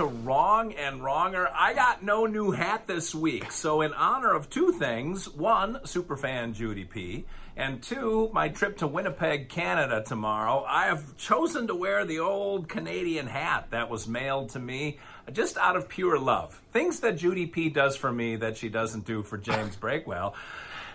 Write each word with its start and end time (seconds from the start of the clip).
To 0.00 0.06
Wrong 0.06 0.72
and 0.72 1.02
Wronger. 1.02 1.46
I 1.54 1.74
got 1.74 2.02
no 2.02 2.24
new 2.24 2.52
hat 2.52 2.86
this 2.86 3.14
week, 3.14 3.52
so 3.52 3.82
in 3.82 3.92
honor 3.92 4.32
of 4.32 4.48
two 4.48 4.72
things 4.72 5.28
one, 5.28 5.74
superfan 5.84 6.54
Judy 6.54 6.86
P., 6.86 7.26
and 7.54 7.82
two, 7.82 8.30
my 8.32 8.48
trip 8.48 8.78
to 8.78 8.86
Winnipeg, 8.86 9.50
Canada 9.50 10.02
tomorrow, 10.02 10.64
I 10.66 10.86
have 10.86 11.18
chosen 11.18 11.66
to 11.66 11.74
wear 11.74 12.06
the 12.06 12.20
old 12.20 12.66
Canadian 12.66 13.26
hat 13.26 13.66
that 13.72 13.90
was 13.90 14.08
mailed 14.08 14.48
to 14.50 14.58
me 14.58 14.98
just 15.32 15.58
out 15.58 15.76
of 15.76 15.86
pure 15.90 16.18
love. 16.18 16.58
Things 16.72 17.00
that 17.00 17.18
Judy 17.18 17.44
P 17.44 17.68
does 17.68 17.94
for 17.94 18.10
me 18.10 18.36
that 18.36 18.56
she 18.56 18.70
doesn't 18.70 19.04
do 19.04 19.22
for 19.22 19.36
James 19.36 19.76
Breakwell. 19.76 20.32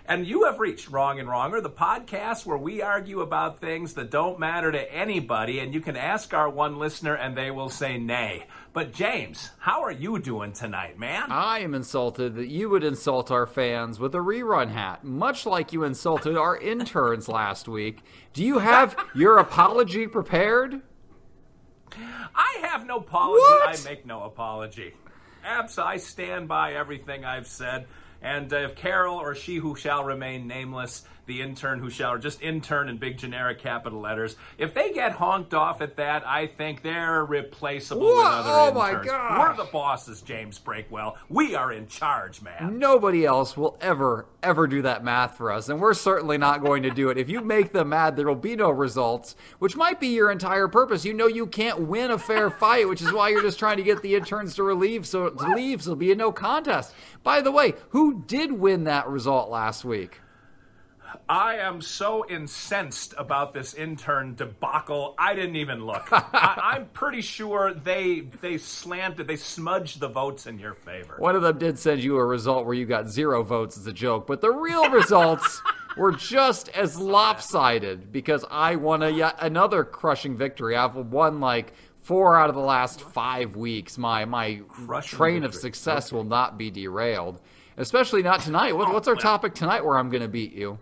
And 0.08 0.27
you 0.27 0.44
have 0.44 0.59
reached 0.59 0.90
Wrong 0.91 1.20
and 1.20 1.27
Wronger, 1.27 1.64
the 1.64 1.70
podcast 1.70 2.46
where 2.46 2.58
we 2.58 2.80
argue 2.80 3.22
about 3.22 3.59
things 3.59 3.96
that 3.96 4.12
don't 4.12 4.40
matter 4.40 4.72
to 4.72 4.94
anybody, 4.94 5.58
and 5.59 5.73
you 5.73 5.82
can 5.82 5.98
ask 5.98 6.32
our 6.32 6.48
one 6.48 6.77
listener 6.77 7.16
and 7.16 7.36
they 7.36 7.50
will 7.50 7.70
say 7.70 7.98
nay. 7.98 8.46
But 8.72 8.94
James, 8.94 9.49
how 9.58 9.82
are 9.82 9.91
you 9.91 10.20
doing 10.20 10.54
tonight, 10.54 10.99
man? 10.99 11.32
I 11.32 11.60
am 11.60 11.73
insulted 11.73 12.36
that 12.36 12.49
you 12.49 12.70
would 12.70 12.84
insult 12.84 13.32
our 13.32 13.48
fans 13.48 13.99
with 13.99 14.13
a 14.13 14.20
rerun 14.20 14.70
hat, 14.70 15.04
much 15.04 15.48
like 15.48 15.74
you 15.74 15.84
insulted 15.84 16.37
our 16.37 16.55
interns 16.55 17.27
last 17.27 17.68
week. 17.68 18.04
Do 18.34 18.43
you 18.43 18.60
have 18.60 18.96
your 19.15 19.37
apology 19.40 20.05
prepared? 20.05 20.82
I 22.35 22.58
have 22.62 22.85
no 22.85 22.98
apology. 22.98 23.41
What? 23.41 23.80
I 23.80 23.90
make 23.90 24.05
no 24.05 24.24
apology. 24.24 24.93
Abs, 25.43 25.80
I 25.80 25.98
stand 25.98 26.48
by 26.48 26.74
everything 26.74 27.26
I've 27.26 27.48
said. 27.48 27.87
And 28.26 28.51
if 28.51 28.73
Carol 28.76 29.18
or 29.18 29.35
she 29.35 29.57
who 29.57 29.76
shall 29.76 30.04
remain 30.04 30.48
nameless, 30.48 31.04
the 31.26 31.41
intern 31.41 31.79
who 31.79 31.90
shall, 31.90 32.13
or 32.13 32.18
just 32.18 32.41
intern 32.41 32.87
in 32.90 32.98
big 32.98 33.18
generic 33.18 33.59
capital 33.59 33.99
letters, 33.99 34.35
if 34.57 34.73
they 34.73 34.91
get 34.91 35.13
honked 35.13 35.54
off 35.54 35.81
at 35.81 35.95
that, 35.98 36.26
I 36.27 36.48
think 36.48 36.81
they're 36.84 37.23
replaceable 37.26 38.05
with 38.05 38.26
other 38.26 38.49
Oh, 38.51 38.73
my 38.73 38.90
interns. 38.90 39.07
gosh. 39.07 39.40
We're 39.57 39.65
the 39.65 39.71
bosses, 39.71 40.21
James 40.21 40.59
Breakwell. 40.59 41.15
We 41.29 41.55
are 41.55 41.71
in 41.71 41.87
charge, 41.87 42.41
man. 42.41 42.77
Nobody 42.79 43.26
else 43.26 43.57
will 43.57 43.77
ever, 43.81 44.27
ever 44.43 44.68
do 44.68 44.81
that 44.84 45.03
math 45.03 45.35
for 45.37 45.51
us, 45.51 45.70
and 45.70 45.79
we're 45.79 45.93
certainly 45.93 46.37
not 46.37 46.63
going 46.63 46.84
to 46.84 46.91
do 46.91 47.09
it. 47.09 47.18
If 47.18 47.29
you 47.29 47.41
make 47.41 47.71
them 47.73 47.90
mad, 47.90 48.15
there 48.15 48.27
will 48.27 48.35
be 48.35 48.55
no 48.55 48.70
results, 48.70 49.35
which 49.59 49.76
might 49.76 49.99
be 49.99 50.07
your 50.07 50.31
entire 50.31 50.68
purpose. 50.68 51.05
You 51.05 51.13
know 51.13 51.27
you 51.27 51.48
can't 51.48 51.81
win 51.81 52.12
a 52.12 52.18
fair 52.20 52.49
fight, 52.49 52.87
which 52.87 53.01
is 53.01 53.12
why 53.12 53.29
you're 53.29 53.41
just 53.41 53.59
trying 53.59 53.77
to 53.77 53.84
get 53.84 54.01
the 54.01 54.15
interns 54.15 54.55
to 54.55 54.63
relieve, 54.63 55.05
so 55.05 55.29
to 55.29 55.48
leave, 55.55 55.81
so 55.81 55.90
there'll 55.90 55.96
be 55.99 56.12
a 56.12 56.15
no 56.15 56.31
contest. 56.31 56.93
By 57.23 57.41
the 57.41 57.51
way, 57.51 57.73
who 57.90 58.23
did 58.27 58.51
win 58.51 58.84
that 58.85 59.07
result 59.07 59.49
last 59.49 59.84
week? 59.85 60.20
I 61.30 61.55
am 61.58 61.82
so 61.82 62.26
incensed 62.27 63.13
about 63.18 63.54
this 63.54 63.74
intern 63.74 64.35
debacle. 64.35 65.16
I 65.18 65.35
didn't 65.35 65.56
even 65.58 65.85
look. 65.85 66.08
I, 66.12 66.75
I'm 66.75 66.88
pretty 66.88 67.22
sure 67.22 67.74
they 67.74 68.22
they 68.41 68.58
slanted, 68.58 69.28
they 69.28 69.36
smudged 69.36 70.00
the 70.00 70.08
votes 70.08 70.47
in 70.47 70.59
your 70.59 70.74
favor. 70.74 71.16
One 71.18 71.36
of 71.36 71.41
them 71.41 71.58
did 71.58 71.80
send 71.80 72.03
you 72.03 72.18
a 72.18 72.25
result 72.25 72.66
where 72.66 72.75
you 72.75 72.86
got 72.86 73.08
zero 73.08 73.44
votes 73.44 73.78
as 73.78 73.88
a 73.88 73.94
joke, 73.94 74.28
but 74.28 74.41
the 74.41 74.52
real 74.52 74.90
results 74.90 75.62
were 75.97 76.12
just 76.12 76.69
as 76.69 76.97
lopsided 76.97 78.12
because 78.12 78.44
I 78.50 78.76
won 78.76 79.03
a 79.03 79.09
yet 79.09 79.36
another 79.40 79.84
crushing 79.84 80.38
victory. 80.38 80.76
I've 80.76 80.96
won 80.96 81.40
like 81.40 81.74
four 82.02 82.38
out 82.40 82.50
of 82.50 82.56
the 82.56 82.62
last 82.62 83.02
five 83.02 83.56
weeks. 83.56 83.97
My 83.97 84.26
my 84.26 84.62
Crushing 84.68 85.18
train 85.18 85.44
of 85.44 85.52
victory. 85.53 85.72
success 85.72 86.12
will 86.12 86.24
not 86.24 86.58
be 86.58 86.70
derailed, 86.70 87.42
especially 87.78 88.24
not 88.24 88.42
tonight. 88.42 88.76
What, 88.76 88.94
what's 88.94 89.08
our 89.08 89.16
topic 89.16 89.56
tonight 89.56 89.84
where 89.86 89.97
I'm 89.97 90.09
going 90.09 90.24
to 90.24 90.28
beat 90.30 90.53
you? 90.53 90.78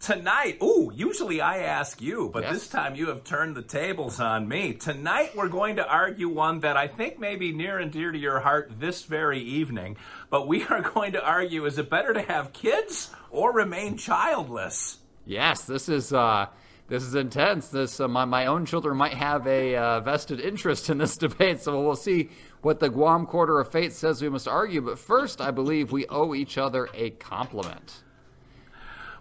Tonight, 0.00 0.58
ooh, 0.62 0.92
usually 0.94 1.40
I 1.40 1.58
ask 1.58 2.00
you, 2.02 2.30
but 2.32 2.42
Yes. 2.42 2.52
this 2.52 2.68
time 2.68 2.94
you 2.94 3.08
have 3.08 3.24
turned 3.24 3.56
the 3.56 3.62
tables 3.62 4.20
on 4.20 4.46
me. 4.46 4.74
Tonight 4.74 5.34
we're 5.34 5.48
going 5.48 5.76
to 5.76 5.88
argue 5.88 6.28
one 6.28 6.60
that 6.60 6.76
I 6.76 6.86
think 6.86 7.18
may 7.18 7.34
be 7.36 7.52
near 7.52 7.78
and 7.78 7.90
dear 7.90 8.12
to 8.12 8.18
your 8.18 8.40
heart 8.40 8.72
this 8.78 9.04
very 9.04 9.40
evening. 9.40 9.96
But 10.30 10.46
we 10.46 10.64
are 10.64 10.82
going 10.94 11.12
to 11.12 11.24
argue 11.24 11.64
is 11.64 11.78
it 11.78 11.88
better 11.90 12.12
to 12.12 12.22
have 12.22 12.52
kids 12.52 13.10
or 13.30 13.52
remain 13.52 13.96
childless? 13.96 14.98
Yes, 15.24 15.64
this 15.64 15.88
is 15.88 16.12
uh, 16.12 16.46
this 16.88 17.02
is 17.02 17.14
intense. 17.16 17.68
This 17.68 17.98
uh, 17.98 18.06
my 18.06 18.24
my 18.26 18.46
own 18.46 18.64
children 18.66 18.96
might 18.96 19.14
have 19.14 19.46
a 19.46 19.74
uh, 19.76 20.00
vested 20.00 20.40
interest 20.40 20.88
in 20.90 20.98
this 20.98 21.16
debate, 21.26 21.62
so 21.62 21.82
we'll 21.82 21.96
see 21.96 22.28
what 22.60 22.78
the 22.80 22.90
Guam 22.90 23.26
Quarter 23.26 23.58
of 23.58 23.72
Fate 23.72 23.92
says 23.92 24.20
we 24.22 24.28
must 24.28 24.46
argue. 24.46 24.82
But 24.82 24.98
first, 24.98 25.40
I 25.40 25.50
believe 25.50 25.90
we 25.90 26.06
owe 26.06 26.34
each 26.34 26.58
other 26.58 26.88
a 26.94 27.10
compliment. 27.10 28.02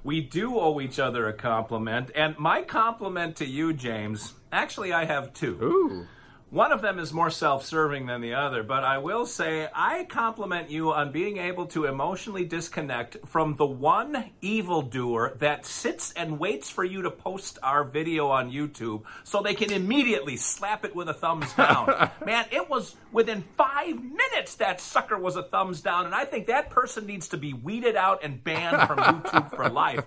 We 0.06 0.22
do 0.22 0.60
owe 0.60 0.80
each 0.80 1.00
other 1.00 1.28
a 1.28 1.34
compliment, 1.34 2.12
and 2.14 2.38
my 2.38 2.62
compliment 2.62 3.38
to 3.38 3.46
you, 3.48 3.74
James, 3.74 4.36
actually, 4.52 4.94
I 4.94 5.06
have 5.06 5.34
two. 5.34 5.58
Ooh, 5.64 6.08
One 6.52 6.72
of 6.72 6.84
them 6.84 7.00
is 7.00 7.12
more 7.12 7.32
self 7.32 7.66
serving 7.66 8.06
than 8.06 8.22
the 8.22 8.36
other, 8.36 8.62
but 8.62 8.84
I 8.84 9.00
will 9.00 9.26
say 9.26 9.68
I 9.74 10.04
compliment 10.04 10.70
you 10.70 10.94
on 10.94 11.12
being 11.12 11.38
able 11.38 11.66
to 11.68 11.86
emotionally 11.86 12.46
disconnect 12.46 13.18
from 13.26 13.56
the 13.56 13.66
one 13.66 14.30
evildoer 14.42 15.36
that 15.40 15.66
sits 15.66 16.14
and 16.14 16.40
waits 16.40 16.70
for 16.70 16.84
you 16.84 17.02
to 17.02 17.10
post 17.10 17.58
our 17.64 17.84
video 17.84 18.28
on 18.28 18.52
YouTube 18.52 19.04
so 19.24 19.42
they 19.42 19.56
can 19.56 19.74
immediately 19.74 20.38
slap 20.38 20.86
it 20.86 20.96
with 20.96 21.10
a 21.10 21.14
thumbs 21.14 21.52
down. 21.54 22.12
Man, 22.26 22.46
it 22.52 22.70
was 22.70 22.96
within 23.12 23.44
five 23.58 24.02
minutes 24.02 24.56
that 24.56 24.80
sucker 24.80 25.18
was 25.18 25.36
a 25.36 25.44
thumbs 25.44 25.82
down, 25.82 26.06
and 26.06 26.14
I 26.14 26.26
think 26.26 26.46
that 26.46 26.70
person 26.70 27.08
needs 27.08 27.28
to 27.30 27.38
be 27.38 27.54
weeded 27.54 27.96
out 27.96 28.24
and 28.24 28.42
banned 28.44 28.88
from 28.88 28.98
YouTube 29.00 29.50
for 29.56 29.68
life. 29.68 30.06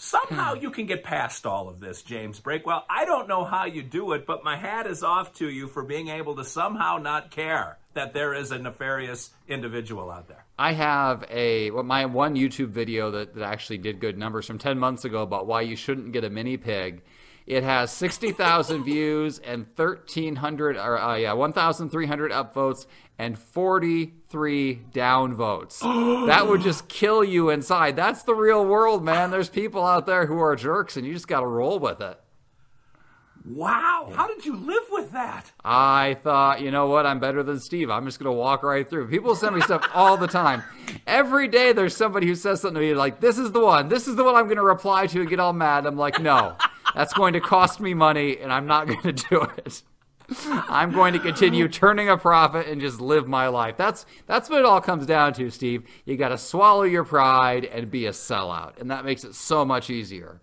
Somehow 0.00 0.54
hmm. 0.54 0.62
you 0.62 0.70
can 0.70 0.86
get 0.86 1.02
past 1.02 1.44
all 1.44 1.68
of 1.68 1.80
this, 1.80 2.02
James 2.02 2.40
Breakwell. 2.40 2.84
I 2.88 3.04
don't 3.04 3.28
know 3.28 3.44
how 3.44 3.64
you 3.64 3.82
do 3.82 4.12
it, 4.12 4.26
but 4.26 4.44
my 4.44 4.56
hat 4.56 4.86
is 4.86 5.02
off 5.02 5.34
to 5.34 5.48
you 5.48 5.66
for 5.66 5.82
being 5.82 6.06
able 6.08 6.36
to 6.36 6.44
somehow 6.44 6.98
not 6.98 7.32
care 7.32 7.78
that 7.94 8.14
there 8.14 8.32
is 8.32 8.52
a 8.52 8.58
nefarious 8.60 9.30
individual 9.48 10.08
out 10.08 10.28
there. 10.28 10.44
I 10.56 10.72
have 10.72 11.24
a 11.28 11.72
well, 11.72 11.82
my 11.82 12.06
one 12.06 12.36
YouTube 12.36 12.68
video 12.68 13.10
that, 13.10 13.34
that 13.34 13.42
actually 13.42 13.78
did 13.78 13.98
good 13.98 14.16
numbers 14.16 14.46
from 14.46 14.58
ten 14.58 14.78
months 14.78 15.04
ago 15.04 15.22
about 15.22 15.48
why 15.48 15.62
you 15.62 15.74
shouldn't 15.74 16.12
get 16.12 16.22
a 16.22 16.30
mini 16.30 16.56
pig. 16.56 17.02
It 17.48 17.62
has 17.62 17.90
sixty 17.90 18.30
thousand 18.30 18.84
views 18.84 19.38
and 19.38 19.74
thirteen 19.74 20.36
hundred 20.36 20.76
or 20.76 20.98
uh, 20.98 21.16
yeah 21.16 21.32
one 21.32 21.54
thousand 21.54 21.88
three 21.88 22.04
hundred 22.06 22.30
upvotes 22.30 22.84
and 23.18 23.38
forty 23.38 24.12
three 24.28 24.82
downvotes. 24.92 25.78
that 26.26 26.46
would 26.46 26.60
just 26.60 26.88
kill 26.88 27.24
you 27.24 27.48
inside. 27.48 27.96
That's 27.96 28.22
the 28.22 28.34
real 28.34 28.66
world, 28.66 29.02
man. 29.02 29.30
There's 29.30 29.48
people 29.48 29.86
out 29.86 30.04
there 30.04 30.26
who 30.26 30.38
are 30.38 30.56
jerks, 30.56 30.98
and 30.98 31.06
you 31.06 31.14
just 31.14 31.26
got 31.26 31.40
to 31.40 31.46
roll 31.46 31.78
with 31.78 32.02
it. 32.02 32.20
Wow, 33.46 34.12
how 34.14 34.26
did 34.26 34.44
you 34.44 34.54
live 34.54 34.82
with 34.90 35.12
that? 35.12 35.50
I 35.64 36.18
thought, 36.22 36.60
you 36.60 36.70
know 36.70 36.88
what? 36.88 37.06
I'm 37.06 37.18
better 37.18 37.42
than 37.42 37.60
Steve. 37.60 37.88
I'm 37.88 38.04
just 38.04 38.18
going 38.18 38.30
to 38.30 38.38
walk 38.38 38.62
right 38.62 38.86
through. 38.88 39.08
People 39.08 39.34
send 39.34 39.54
me 39.54 39.62
stuff 39.62 39.88
all 39.94 40.18
the 40.18 40.26
time. 40.26 40.62
Every 41.06 41.48
day 41.48 41.72
there's 41.72 41.96
somebody 41.96 42.26
who 42.26 42.34
says 42.34 42.60
something 42.60 42.74
to 42.74 42.86
me 42.88 42.92
like, 42.92 43.20
this 43.20 43.38
is 43.38 43.52
the 43.52 43.60
one. 43.60 43.88
This 43.88 44.06
is 44.06 44.16
the 44.16 44.24
one 44.24 44.34
I'm 44.34 44.46
going 44.46 44.58
to 44.58 44.62
reply 44.62 45.06
to 45.06 45.20
and 45.20 45.30
get 45.30 45.40
all 45.40 45.54
mad. 45.54 45.86
I'm 45.86 45.96
like, 45.96 46.20
no, 46.20 46.56
that's 46.94 47.12
going 47.12 47.32
to 47.34 47.40
cost 47.40 47.80
me 47.80 47.94
money 47.94 48.38
and 48.38 48.52
I'm 48.52 48.66
not 48.66 48.86
going 48.86 49.02
to 49.02 49.12
do 49.12 49.42
it. 49.56 49.82
I'm 50.44 50.92
going 50.92 51.14
to 51.14 51.18
continue 51.18 51.68
turning 51.68 52.10
a 52.10 52.18
profit 52.18 52.66
and 52.66 52.80
just 52.80 53.00
live 53.00 53.26
my 53.26 53.48
life. 53.48 53.76
That's 53.76 54.04
that's 54.26 54.50
what 54.50 54.58
it 54.58 54.64
all 54.66 54.80
comes 54.80 55.06
down 55.06 55.32
to, 55.34 55.50
Steve. 55.50 55.84
You 56.04 56.16
got 56.16 56.28
to 56.28 56.38
swallow 56.38 56.82
your 56.82 57.04
pride 57.04 57.64
and 57.64 57.90
be 57.90 58.06
a 58.06 58.10
sellout, 58.10 58.78
and 58.78 58.90
that 58.90 59.06
makes 59.06 59.24
it 59.24 59.34
so 59.34 59.64
much 59.64 59.88
easier. 59.88 60.42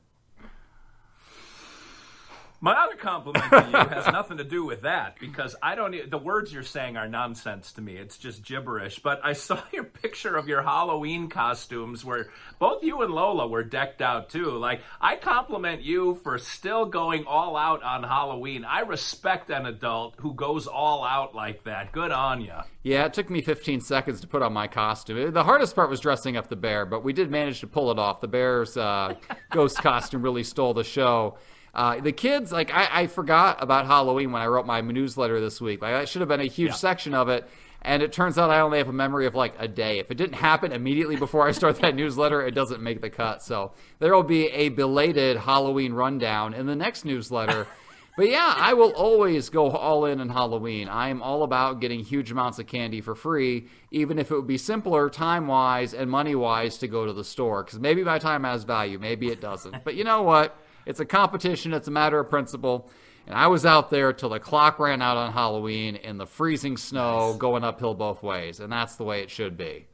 My 2.61 2.73
other 2.73 2.95
compliment 2.95 3.45
to 3.49 3.67
you 3.69 3.77
has 3.77 4.07
nothing 4.07 4.37
to 4.37 4.43
do 4.43 4.65
with 4.65 4.81
that 4.81 5.19
because 5.19 5.55
I 5.61 5.75
don't. 5.75 6.09
The 6.09 6.17
words 6.17 6.53
you're 6.53 6.63
saying 6.63 6.97
are 6.97 7.07
nonsense 7.07 7.73
to 7.73 7.81
me. 7.81 7.95
It's 7.97 8.17
just 8.17 8.43
gibberish. 8.43 8.99
But 8.99 9.19
I 9.23 9.33
saw 9.33 9.61
your 9.73 9.83
picture 9.83 10.35
of 10.35 10.47
your 10.47 10.61
Halloween 10.61 11.29
costumes 11.29 12.03
where 12.03 12.29
both 12.57 12.83
you 12.83 13.01
and 13.01 13.13
Lola 13.13 13.47
were 13.47 13.63
decked 13.63 14.01
out 14.01 14.29
too. 14.29 14.51
Like 14.51 14.81
I 15.01 15.15
compliment 15.15 15.81
you 15.81 16.15
for 16.23 16.37
still 16.37 16.85
going 16.85 17.25
all 17.25 17.57
out 17.57 17.83
on 17.83 18.03
Halloween. 18.03 18.65
I 18.65 18.81
respect 18.81 19.49
an 19.49 19.65
adult 19.65 20.15
who 20.17 20.33
goes 20.33 20.65
all 20.65 21.03
out 21.03 21.35
like 21.35 21.63
that. 21.65 21.91
Good 21.91 22.11
on 22.11 22.41
you. 22.41 22.53
Yeah, 22.83 23.05
it 23.05 23.13
took 23.13 23.29
me 23.29 23.41
15 23.41 23.81
seconds 23.81 24.21
to 24.21 24.27
put 24.27 24.41
on 24.41 24.53
my 24.53 24.67
costume. 24.67 25.33
The 25.33 25.43
hardest 25.43 25.75
part 25.75 25.89
was 25.89 25.99
dressing 25.99 26.37
up 26.37 26.49
the 26.49 26.55
bear, 26.55 26.85
but 26.85 27.03
we 27.03 27.13
did 27.13 27.31
manage 27.31 27.59
to 27.61 27.67
pull 27.67 27.91
it 27.91 27.99
off. 27.99 28.21
The 28.21 28.27
bear's 28.27 28.77
uh, 28.77 29.15
ghost 29.51 29.77
costume 29.77 30.21
really 30.21 30.43
stole 30.43 30.73
the 30.73 30.83
show. 30.83 31.37
Uh, 31.75 31.99
the 31.99 32.13
kids, 32.13 32.51
like, 32.51 32.73
I, 32.73 32.87
I 33.01 33.07
forgot 33.07 33.61
about 33.61 33.85
Halloween 33.85 34.31
when 34.31 34.41
I 34.41 34.47
wrote 34.47 34.65
my 34.65 34.79
newsletter 34.79 35.41
this 35.41 35.59
week. 35.59 35.81
Like, 35.81 35.93
that 35.93 36.07
should 36.07 36.21
have 36.21 36.29
been 36.29 36.39
a 36.39 36.45
huge 36.45 36.73
section 36.73 37.13
of 37.13 37.27
it. 37.27 37.47
And 37.81 38.01
it 38.01 38.11
turns 38.11 38.39
out 38.39 38.49
I 38.49 38.61
only 38.61 38.79
have 38.79 38.87
a 38.87 38.93
memory 38.93 39.27
of 39.27 39.35
like 39.35 39.53
a 39.59 39.67
day. 39.67 39.99
If 39.99 40.09
it 40.09 40.15
didn't 40.15 40.35
happen 40.35 40.71
immediately 40.71 41.17
before 41.17 41.47
I 41.47 41.51
start 41.51 41.79
that 41.81 41.93
newsletter, 41.95 42.41
it 42.41 42.55
doesn't 42.55 42.81
make 42.81 43.01
the 43.01 43.11
cut. 43.11 43.43
So 43.43 43.73
there 43.99 44.15
will 44.15 44.23
be 44.23 44.47
a 44.47 44.69
belated 44.69 45.37
Halloween 45.37 45.93
rundown 45.93 46.55
in 46.55 46.65
the 46.65 46.75
next 46.75 47.05
newsletter. 47.05 47.67
But 48.17 48.29
yeah, 48.29 48.53
I 48.55 48.75
will 48.75 48.93
always 48.93 49.49
go 49.49 49.71
all 49.71 50.05
in 50.05 50.21
on 50.21 50.29
Halloween. 50.29 50.87
I 50.87 51.09
am 51.09 51.21
all 51.21 51.43
about 51.43 51.81
getting 51.81 51.99
huge 51.99 52.31
amounts 52.31 52.59
of 52.59 52.65
candy 52.65 53.01
for 53.01 53.13
free, 53.13 53.67
even 53.91 54.19
if 54.19 54.31
it 54.31 54.35
would 54.35 54.47
be 54.47 54.57
simpler 54.57 55.09
time 55.09 55.47
wise 55.47 55.93
and 55.93 56.09
money 56.09 56.33
wise 56.33 56.77
to 56.77 56.87
go 56.87 57.05
to 57.05 57.11
the 57.11 57.25
store. 57.25 57.65
Because 57.65 57.79
maybe 57.79 58.05
my 58.05 58.17
time 58.17 58.45
has 58.45 58.63
value, 58.63 58.99
maybe 58.99 59.27
it 59.27 59.41
doesn't. 59.41 59.83
But 59.83 59.95
you 59.95 60.05
know 60.05 60.21
what? 60.23 60.57
It's 60.85 60.99
a 60.99 61.05
competition, 61.05 61.73
it's 61.73 61.87
a 61.87 61.91
matter 61.91 62.19
of 62.19 62.29
principle. 62.29 62.89
And 63.27 63.35
I 63.35 63.47
was 63.47 63.65
out 63.65 63.89
there 63.89 64.13
till 64.13 64.29
the 64.29 64.39
clock 64.39 64.77
ran 64.77 65.01
out 65.01 65.17
on 65.17 65.33
Halloween 65.33 65.95
in 65.95 66.17
the 66.17 66.27
freezing 66.27 66.77
snow, 66.77 67.31
nice. 67.31 67.37
going 67.37 67.63
uphill 67.63 67.95
both 67.95 68.21
ways. 68.21 68.59
And 68.59 68.71
that's 68.71 68.95
the 68.95 69.03
way 69.03 69.21
it 69.21 69.31
should 69.31 69.57
be. 69.57 69.87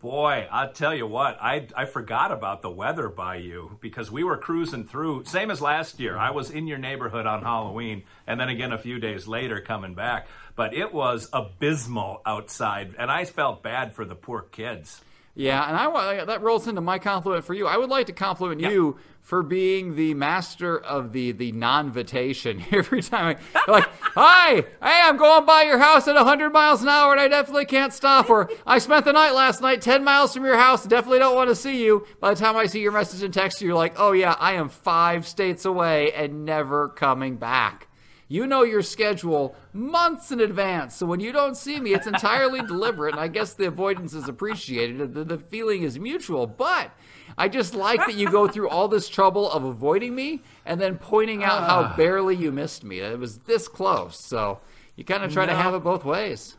Boy, 0.00 0.48
I'll 0.50 0.72
tell 0.72 0.94
you 0.94 1.06
what, 1.06 1.36
I, 1.42 1.66
I 1.76 1.84
forgot 1.84 2.32
about 2.32 2.62
the 2.62 2.70
weather 2.70 3.10
by 3.10 3.36
you 3.36 3.76
because 3.82 4.10
we 4.10 4.24
were 4.24 4.38
cruising 4.38 4.84
through, 4.84 5.24
same 5.24 5.50
as 5.50 5.60
last 5.60 6.00
year. 6.00 6.16
I 6.16 6.30
was 6.30 6.50
in 6.50 6.66
your 6.66 6.78
neighborhood 6.78 7.26
on 7.26 7.42
Halloween 7.42 8.04
and 8.26 8.40
then 8.40 8.48
again 8.48 8.72
a 8.72 8.78
few 8.78 8.98
days 8.98 9.28
later 9.28 9.60
coming 9.60 9.94
back. 9.94 10.26
But 10.56 10.72
it 10.72 10.94
was 10.94 11.28
abysmal 11.34 12.22
outside, 12.24 12.94
and 12.98 13.10
I 13.10 13.26
felt 13.26 13.62
bad 13.62 13.94
for 13.94 14.06
the 14.06 14.14
poor 14.14 14.40
kids. 14.40 15.02
Yeah, 15.34 15.66
and 15.68 15.76
I 15.76 16.24
that 16.24 16.42
rolls 16.42 16.66
into 16.66 16.80
my 16.80 16.98
compliment 16.98 17.44
for 17.44 17.54
you. 17.54 17.66
I 17.66 17.76
would 17.76 17.88
like 17.88 18.06
to 18.06 18.12
compliment 18.12 18.60
yep. 18.60 18.72
you 18.72 18.98
for 19.22 19.44
being 19.44 19.94
the 19.94 20.12
master 20.14 20.76
of 20.76 21.12
the 21.12 21.30
the 21.30 21.52
non-vitation. 21.52 22.64
Every 22.72 23.00
time 23.00 23.36
I 23.54 23.70
like, 23.70 23.88
hi, 24.00 24.54
hey, 24.56 24.64
I'm 24.82 25.16
going 25.16 25.46
by 25.46 25.62
your 25.62 25.78
house 25.78 26.08
at 26.08 26.16
100 26.16 26.50
miles 26.50 26.82
an 26.82 26.88
hour, 26.88 27.12
and 27.12 27.20
I 27.20 27.28
definitely 27.28 27.64
can't 27.64 27.92
stop. 27.92 28.28
Or 28.28 28.50
I 28.66 28.78
spent 28.78 29.04
the 29.04 29.12
night 29.12 29.30
last 29.30 29.62
night 29.62 29.80
10 29.80 30.02
miles 30.02 30.34
from 30.34 30.44
your 30.44 30.58
house, 30.58 30.84
definitely 30.84 31.20
don't 31.20 31.36
want 31.36 31.48
to 31.48 31.54
see 31.54 31.84
you. 31.84 32.06
By 32.18 32.34
the 32.34 32.40
time 32.40 32.56
I 32.56 32.66
see 32.66 32.80
your 32.80 32.92
message 32.92 33.22
and 33.22 33.32
text, 33.32 33.62
you're 33.62 33.74
like, 33.74 33.94
oh 33.98 34.12
yeah, 34.12 34.34
I 34.38 34.54
am 34.54 34.68
five 34.68 35.28
states 35.28 35.64
away 35.64 36.12
and 36.12 36.44
never 36.44 36.88
coming 36.88 37.36
back. 37.36 37.86
You 38.32 38.46
know 38.46 38.62
your 38.62 38.82
schedule 38.82 39.56
months 39.72 40.30
in 40.30 40.38
advance. 40.38 40.94
So 40.94 41.04
when 41.04 41.18
you 41.18 41.32
don't 41.32 41.56
see 41.56 41.80
me, 41.80 41.94
it's 41.94 42.06
entirely 42.06 42.60
deliberate. 42.66 43.14
And 43.14 43.20
I 43.20 43.26
guess 43.26 43.54
the 43.54 43.66
avoidance 43.66 44.14
is 44.14 44.28
appreciated. 44.28 45.14
The, 45.14 45.24
the 45.24 45.36
feeling 45.36 45.82
is 45.82 45.98
mutual. 45.98 46.46
But 46.46 46.92
I 47.36 47.48
just 47.48 47.74
like 47.74 47.98
that 47.98 48.14
you 48.14 48.30
go 48.30 48.46
through 48.46 48.68
all 48.68 48.86
this 48.86 49.08
trouble 49.08 49.50
of 49.50 49.64
avoiding 49.64 50.14
me 50.14 50.42
and 50.64 50.80
then 50.80 50.96
pointing 50.96 51.42
out 51.42 51.68
how 51.68 51.80
ah. 51.80 51.96
barely 51.96 52.36
you 52.36 52.52
missed 52.52 52.84
me. 52.84 53.00
It 53.00 53.18
was 53.18 53.38
this 53.38 53.66
close. 53.66 54.16
So 54.16 54.60
you 54.94 55.02
kind 55.02 55.24
of 55.24 55.32
try 55.32 55.46
no. 55.46 55.52
to 55.52 55.58
have 55.58 55.74
it 55.74 55.80
both 55.80 56.04
ways. 56.04 56.54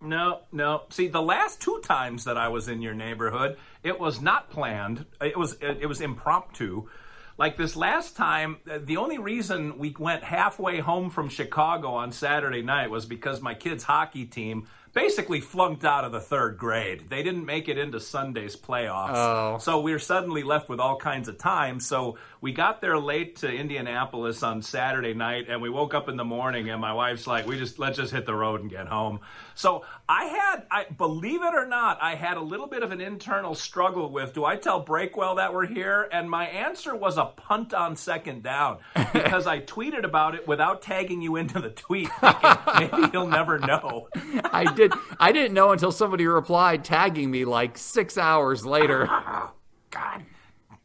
No, 0.00 0.40
no. 0.50 0.84
See, 0.88 1.08
the 1.08 1.20
last 1.20 1.60
two 1.60 1.78
times 1.84 2.24
that 2.24 2.38
I 2.38 2.48
was 2.48 2.68
in 2.68 2.80
your 2.80 2.94
neighborhood, 2.94 3.58
it 3.82 4.00
was 4.00 4.22
not 4.22 4.48
planned. 4.48 5.04
It 5.20 5.36
was 5.36 5.58
it, 5.60 5.78
it 5.82 5.86
was 5.86 6.00
impromptu. 6.00 6.88
Like 7.38 7.56
this 7.56 7.76
last 7.76 8.16
time, 8.16 8.58
uh, 8.70 8.78
the 8.82 8.96
only 8.96 9.18
reason 9.18 9.78
we 9.78 9.94
went 9.98 10.24
halfway 10.24 10.80
home 10.80 11.10
from 11.10 11.28
Chicago 11.28 11.88
on 11.88 12.12
Saturday 12.12 12.62
night 12.62 12.90
was 12.90 13.04
because 13.04 13.42
my 13.42 13.54
kids' 13.54 13.84
hockey 13.84 14.24
team 14.24 14.66
basically 14.94 15.40
flunked 15.40 15.84
out 15.84 16.04
of 16.04 16.12
the 16.12 16.20
third 16.20 16.56
grade. 16.56 17.10
They 17.10 17.22
didn't 17.22 17.44
make 17.44 17.68
it 17.68 17.76
into 17.76 18.00
Sunday's 18.00 18.56
playoffs. 18.56 19.10
Oh. 19.12 19.58
So 19.58 19.80
we 19.80 19.92
are 19.92 19.98
suddenly 19.98 20.42
left 20.42 20.70
with 20.70 20.80
all 20.80 20.96
kinds 20.96 21.28
of 21.28 21.36
time. 21.36 21.80
So 21.80 22.16
we 22.40 22.52
got 22.52 22.80
there 22.80 22.98
late 22.98 23.36
to 23.36 23.50
Indianapolis 23.50 24.42
on 24.42 24.62
Saturday 24.62 25.14
night 25.14 25.46
and 25.48 25.62
we 25.62 25.70
woke 25.70 25.94
up 25.94 26.08
in 26.08 26.16
the 26.16 26.24
morning 26.24 26.68
and 26.68 26.80
my 26.80 26.92
wife's 26.92 27.26
like, 27.26 27.46
we 27.46 27.58
just, 27.58 27.78
let's 27.78 27.96
just 27.96 28.12
hit 28.12 28.26
the 28.26 28.34
road 28.34 28.60
and 28.60 28.70
get 28.70 28.88
home. 28.88 29.20
So 29.54 29.84
I 30.08 30.24
had, 30.24 30.66
I 30.70 30.84
believe 30.84 31.42
it 31.42 31.54
or 31.54 31.66
not, 31.66 31.98
I 32.02 32.14
had 32.14 32.36
a 32.36 32.40
little 32.42 32.66
bit 32.66 32.82
of 32.82 32.92
an 32.92 33.00
internal 33.00 33.54
struggle 33.54 34.10
with, 34.10 34.34
do 34.34 34.44
I 34.44 34.56
tell 34.56 34.84
Breakwell 34.84 35.36
that 35.36 35.52
we're 35.52 35.66
here? 35.66 36.08
And 36.12 36.30
my 36.30 36.46
answer 36.46 36.94
was 36.94 37.16
a 37.16 37.24
punt 37.24 37.72
on 37.72 37.96
second 37.96 38.42
down 38.42 38.78
because 39.12 39.46
I 39.46 39.60
tweeted 39.60 40.04
about 40.04 40.34
it 40.34 40.46
without 40.46 40.82
tagging 40.82 41.22
you 41.22 41.36
into 41.36 41.60
the 41.60 41.70
tweet. 41.70 42.10
Maybe 42.22 43.10
he'll 43.12 43.26
never 43.26 43.58
know. 43.58 44.08
I 44.44 44.70
did. 44.74 44.92
I 45.18 45.32
didn't 45.32 45.54
know 45.54 45.72
until 45.72 45.92
somebody 45.92 46.26
replied 46.26 46.84
tagging 46.84 47.30
me 47.30 47.44
like 47.44 47.78
six 47.78 48.18
hours 48.18 48.66
later. 48.66 49.06
God, 49.90 50.22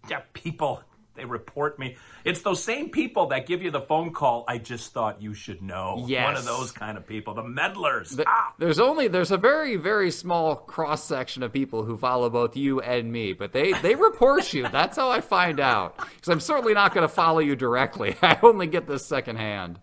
yeah, 0.09 0.21
people 0.33 0.83
they 1.21 1.25
report 1.25 1.77
me. 1.77 1.97
It's 2.25 2.41
those 2.41 2.63
same 2.63 2.89
people 2.89 3.27
that 3.27 3.45
give 3.45 3.61
you 3.61 3.69
the 3.69 3.81
phone 3.81 4.11
call. 4.11 4.43
I 4.47 4.57
just 4.57 4.91
thought 4.91 5.21
you 5.21 5.33
should 5.33 5.61
know. 5.61 6.03
Yes. 6.07 6.25
one 6.25 6.35
of 6.35 6.45
those 6.45 6.71
kind 6.71 6.97
of 6.97 7.05
people, 7.05 7.35
the 7.35 7.43
meddlers. 7.43 8.09
The, 8.09 8.25
ah. 8.27 8.53
There's 8.57 8.79
only 8.79 9.07
there's 9.07 9.31
a 9.31 9.37
very 9.37 9.75
very 9.75 10.09
small 10.09 10.55
cross 10.55 11.03
section 11.03 11.43
of 11.43 11.53
people 11.53 11.83
who 11.83 11.95
follow 11.97 12.29
both 12.29 12.57
you 12.57 12.81
and 12.81 13.11
me, 13.11 13.33
but 13.33 13.53
they 13.53 13.73
they 13.73 13.95
report 13.95 14.51
you. 14.53 14.67
That's 14.67 14.97
how 14.97 15.11
I 15.11 15.21
find 15.21 15.59
out. 15.59 15.97
Because 15.97 16.29
I'm 16.29 16.39
certainly 16.39 16.73
not 16.73 16.93
going 16.93 17.07
to 17.07 17.13
follow 17.13 17.39
you 17.39 17.55
directly. 17.55 18.15
I 18.21 18.39
only 18.41 18.67
get 18.67 18.87
this 18.87 19.05
secondhand. 19.05 19.79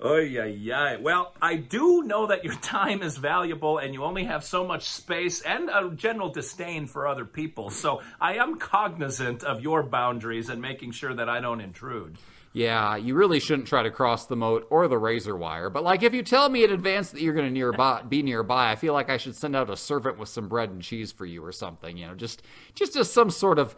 Oh 0.00 0.16
yeah, 0.16 0.44
yeah. 0.44 0.96
Well, 0.96 1.34
I 1.40 1.56
do 1.56 2.02
know 2.02 2.26
that 2.26 2.44
your 2.44 2.54
time 2.62 3.02
is 3.02 3.16
valuable 3.16 3.78
and 3.78 3.94
you 3.94 4.04
only 4.04 4.24
have 4.24 4.44
so 4.44 4.66
much 4.66 4.84
space 4.84 5.40
and 5.42 5.68
a 5.68 5.90
general 5.94 6.30
disdain 6.30 6.86
for 6.86 7.06
other 7.06 7.24
people. 7.24 7.70
So 7.70 8.00
I 8.20 8.34
am 8.34 8.58
cognizant 8.58 9.44
of 9.44 9.60
your 9.60 9.82
boundaries 9.82 10.48
and 10.48 10.60
making 10.60 10.92
sure 10.92 11.14
that 11.14 11.28
I 11.28 11.40
don't 11.40 11.60
intrude. 11.60 12.18
Yeah, 12.52 12.96
you 12.96 13.14
really 13.14 13.40
shouldn't 13.40 13.68
try 13.68 13.82
to 13.82 13.90
cross 13.90 14.26
the 14.26 14.34
moat 14.34 14.66
or 14.70 14.88
the 14.88 14.98
razor 14.98 15.36
wire. 15.36 15.68
But 15.68 15.84
like, 15.84 16.02
if 16.02 16.14
you 16.14 16.22
tell 16.22 16.48
me 16.48 16.64
in 16.64 16.72
advance 16.72 17.10
that 17.10 17.20
you're 17.20 17.34
going 17.34 17.46
to 17.46 17.52
nearby, 17.52 18.02
be 18.02 18.22
nearby, 18.22 18.72
I 18.72 18.76
feel 18.76 18.94
like 18.94 19.10
I 19.10 19.18
should 19.18 19.36
send 19.36 19.54
out 19.54 19.68
a 19.70 19.76
servant 19.76 20.18
with 20.18 20.28
some 20.28 20.48
bread 20.48 20.70
and 20.70 20.82
cheese 20.82 21.12
for 21.12 21.26
you 21.26 21.44
or 21.44 21.52
something. 21.52 21.96
You 21.96 22.08
know, 22.08 22.14
just 22.14 22.42
just 22.74 22.96
as 22.96 23.12
some 23.12 23.30
sort 23.30 23.58
of 23.58 23.76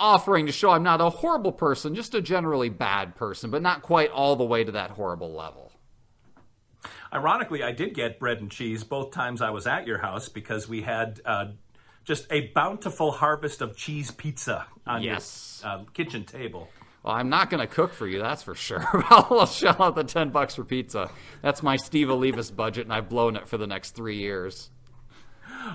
offering 0.00 0.46
to 0.46 0.52
show 0.52 0.70
I'm 0.70 0.82
not 0.82 1.00
a 1.00 1.10
horrible 1.10 1.52
person, 1.52 1.94
just 1.94 2.14
a 2.14 2.20
generally 2.20 2.68
bad 2.68 3.14
person, 3.14 3.50
but 3.50 3.62
not 3.62 3.82
quite 3.82 4.10
all 4.10 4.34
the 4.36 4.44
way 4.44 4.64
to 4.64 4.72
that 4.72 4.92
horrible 4.92 5.32
level. 5.32 5.72
Ironically, 7.12 7.62
I 7.62 7.72
did 7.72 7.94
get 7.94 8.18
bread 8.18 8.40
and 8.40 8.50
cheese 8.50 8.84
both 8.84 9.12
times 9.12 9.42
I 9.42 9.50
was 9.50 9.66
at 9.66 9.86
your 9.86 9.98
house 9.98 10.28
because 10.28 10.68
we 10.68 10.82
had 10.82 11.20
uh, 11.24 11.46
just 12.04 12.26
a 12.30 12.48
bountiful 12.48 13.12
harvest 13.12 13.60
of 13.60 13.76
cheese 13.76 14.10
pizza 14.10 14.66
on 14.86 15.02
yes. 15.02 15.60
your 15.62 15.72
uh, 15.72 15.84
kitchen 15.92 16.24
table. 16.24 16.68
Well, 17.02 17.14
I'm 17.14 17.28
not 17.28 17.50
going 17.50 17.60
to 17.60 17.66
cook 17.66 17.92
for 17.94 18.06
you, 18.06 18.18
that's 18.18 18.42
for 18.42 18.54
sure. 18.54 18.84
I'll 19.10 19.46
shell 19.46 19.76
out 19.80 19.94
the 19.94 20.04
10 20.04 20.30
bucks 20.30 20.54
for 20.54 20.64
pizza. 20.64 21.10
That's 21.42 21.62
my 21.62 21.76
Steve 21.76 22.08
Olivas 22.08 22.54
budget, 22.54 22.84
and 22.84 22.92
I've 22.92 23.08
blown 23.08 23.36
it 23.36 23.48
for 23.48 23.56
the 23.56 23.66
next 23.66 23.92
three 23.92 24.18
years. 24.18 24.70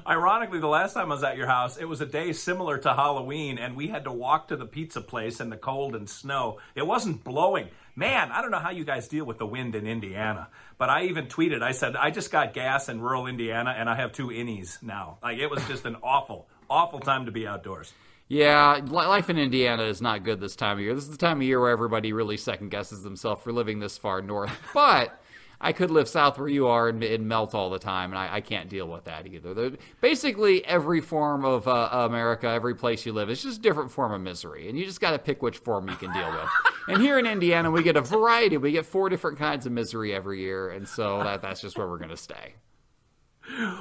Ironically, 0.08 0.60
the 0.60 0.68
last 0.68 0.94
time 0.94 1.12
I 1.12 1.15
was 1.15 1.24
at 1.24 1.38
your 1.38 1.48
house, 1.48 1.77
it 1.77 1.86
was 1.86 2.01
a 2.01 2.06
day 2.06 2.34
similar 2.34 2.77
to 2.80 2.94
Halloween, 2.94 3.58
and 3.58 3.75
we 3.75 3.88
had 3.88 4.04
to 4.06 4.12
walk 4.12 4.48
to 4.50 4.56
the 4.56 4.65
pizza 4.65 5.01
place 5.01 5.39
in 5.39 5.50
the 5.50 5.58
cold 5.58 5.96
and 5.96 6.10
snow. 6.10 6.60
It 6.75 6.86
wasn't 6.86 7.24
blowing. 7.24 7.70
Man, 7.96 8.32
I 8.32 8.42
don't 8.42 8.51
know 8.51 8.60
how 8.60 8.72
you 8.72 8.84
guys 8.84 9.08
deal 9.08 9.25
with 9.25 9.38
the 9.38 9.46
wind 9.46 9.75
in 9.75 9.88
Indiana, 9.88 10.50
but 10.77 10.89
I 10.89 11.04
even 11.06 11.27
tweeted, 11.27 11.62
I 11.62 11.72
said, 11.72 11.96
I 11.96 12.12
just 12.12 12.32
got 12.32 12.54
gas 12.54 12.89
in 12.89 13.00
rural 13.00 13.27
Indiana, 13.27 13.74
and 13.77 13.89
I 13.89 13.96
have 13.96 14.12
two 14.12 14.27
innies 14.27 14.84
now. 14.84 15.18
Like, 15.24 15.38
it 15.38 15.50
was 15.50 15.65
just 15.68 15.86
an 15.86 15.96
awful, 16.04 16.48
awful 16.70 17.00
time 17.00 17.25
to 17.25 17.32
be 17.32 17.48
outdoors. 17.48 17.94
Yeah, 18.27 18.82
life 18.88 19.30
in 19.30 19.38
Indiana 19.38 19.84
is 19.84 20.01
not 20.01 20.24
good 20.24 20.39
this 20.39 20.56
time 20.56 20.77
of 20.77 20.84
year. 20.84 20.96
This 20.96 21.04
is 21.04 21.12
the 21.12 21.18
time 21.18 21.38
of 21.38 21.44
year 21.44 21.62
where 21.62 21.70
everybody 21.70 22.12
really 22.12 22.38
second 22.38 22.70
guesses 22.70 23.04
themselves 23.04 23.44
for 23.44 23.54
living 23.54 23.80
this 23.80 24.00
far 24.00 24.22
north. 24.22 24.51
But 24.74 25.18
I 25.66 25.74
could 25.74 25.90
live 25.90 26.08
south 26.08 26.38
where 26.38 26.48
you 26.48 26.68
are 26.68 26.90
and, 26.90 27.04
and 27.04 27.28
melt 27.28 27.56
all 27.56 27.72
the 27.72 27.80
time, 27.80 28.12
and 28.12 28.20
I, 28.20 28.36
I, 28.36 28.42
can't 28.42 28.70
deal 28.70 28.88
with 28.88 29.06
that 29.06 29.26
either. 29.26 29.56
They're, 29.56 29.72
basically, 30.00 30.64
every 30.64 31.02
form 31.02 31.44
of 31.44 31.68
uh, 31.68 31.90
America, 31.92 32.48
every 32.48 32.76
place 32.76 33.04
you 33.04 33.14
live, 33.14 33.32
is 33.32 33.42
just 33.42 33.58
a 33.58 33.62
different 33.62 33.90
form 33.90 34.12
of 34.12 34.22
misery, 34.22 34.70
and 34.70 34.78
you 34.78 34.86
just 34.86 35.02
got 35.02 35.12
to 35.12 35.18
pick 35.18 35.42
which 35.42 35.58
form 35.58 35.90
you 35.90 35.96
can 35.96 36.14
deal 36.14 36.30
with. 36.30 36.50
and 36.88 37.02
here 37.02 37.18
in 37.18 37.26
Indiana, 37.26 37.72
we 37.72 37.82
get 37.82 37.98
a 37.98 38.02
variety. 38.02 38.58
We 38.58 38.74
get 38.74 38.86
four 38.86 39.10
different 39.10 39.40
kinds 39.40 39.66
of 39.66 39.72
misery 39.72 40.14
every 40.14 40.40
year, 40.40 40.70
and 40.70 40.88
so 40.88 41.24
that, 41.24 41.42
that's 41.42 41.62
just 41.62 41.80
where 41.80 41.88
we're 41.88 41.98
going 41.98 42.12
to 42.12 42.18
stay. 42.18 42.54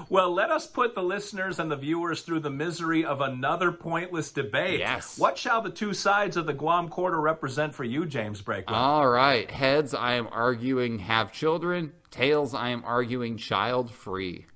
Well, 0.09 0.33
let 0.33 0.51
us 0.51 0.67
put 0.67 0.95
the 0.95 1.03
listeners 1.03 1.59
and 1.59 1.71
the 1.71 1.77
viewers 1.77 2.23
through 2.23 2.41
the 2.41 2.51
misery 2.51 3.05
of 3.05 3.21
another 3.21 3.73
pointless 3.73 4.31
debate. 4.31 4.81
Yes. 4.81 5.19
What 5.19 5.39
shall 5.39 5.63
the 5.63 5.71
two 5.71 5.95
sides 5.95 6.37
of 6.37 6.47
the 6.47 6.53
Guam 6.53 6.89
quarter 6.89 7.21
represent 7.21 7.75
for 7.75 7.85
you, 7.85 8.07
James 8.07 8.43
Breakwell? 8.43 8.73
All 8.75 9.09
right. 9.09 9.51
Heads, 9.51 9.95
I 9.95 10.15
am 10.15 10.29
arguing 10.31 10.99
have 10.99 11.33
children. 11.33 11.93
Tails, 12.11 12.55
I 12.55 12.71
am 12.71 12.85
arguing 12.85 13.37
child 13.39 13.91
free. 13.91 14.47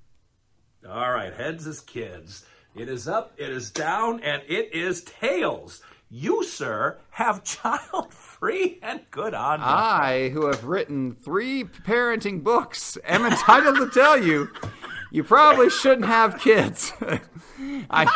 All 0.87 1.11
right. 1.11 1.33
Heads 1.33 1.67
is 1.67 1.81
kids. 1.81 2.45
It 2.75 2.87
is 2.87 3.07
up, 3.07 3.33
it 3.37 3.49
is 3.49 3.71
down, 3.71 4.21
and 4.21 4.43
it 4.47 4.73
is 4.73 5.03
tails. 5.03 5.81
You, 6.09 6.43
sir, 6.43 6.99
have 7.11 7.43
child 7.43 8.13
free 8.13 8.79
and 8.81 9.01
good 9.11 9.33
on 9.33 9.59
you. 9.59 9.65
I, 9.65 10.29
who 10.29 10.45
have 10.47 10.63
written 10.63 11.13
three 11.13 11.63
parenting 11.63 12.43
books, 12.43 12.97
am 13.05 13.25
entitled 13.25 13.77
to 13.77 13.89
tell 13.89 14.21
you 14.21 14.49
you 15.11 15.23
probably 15.23 15.69
shouldn't 15.69 16.05
have 16.05 16.39
kids. 16.39 16.93
I 17.89 18.07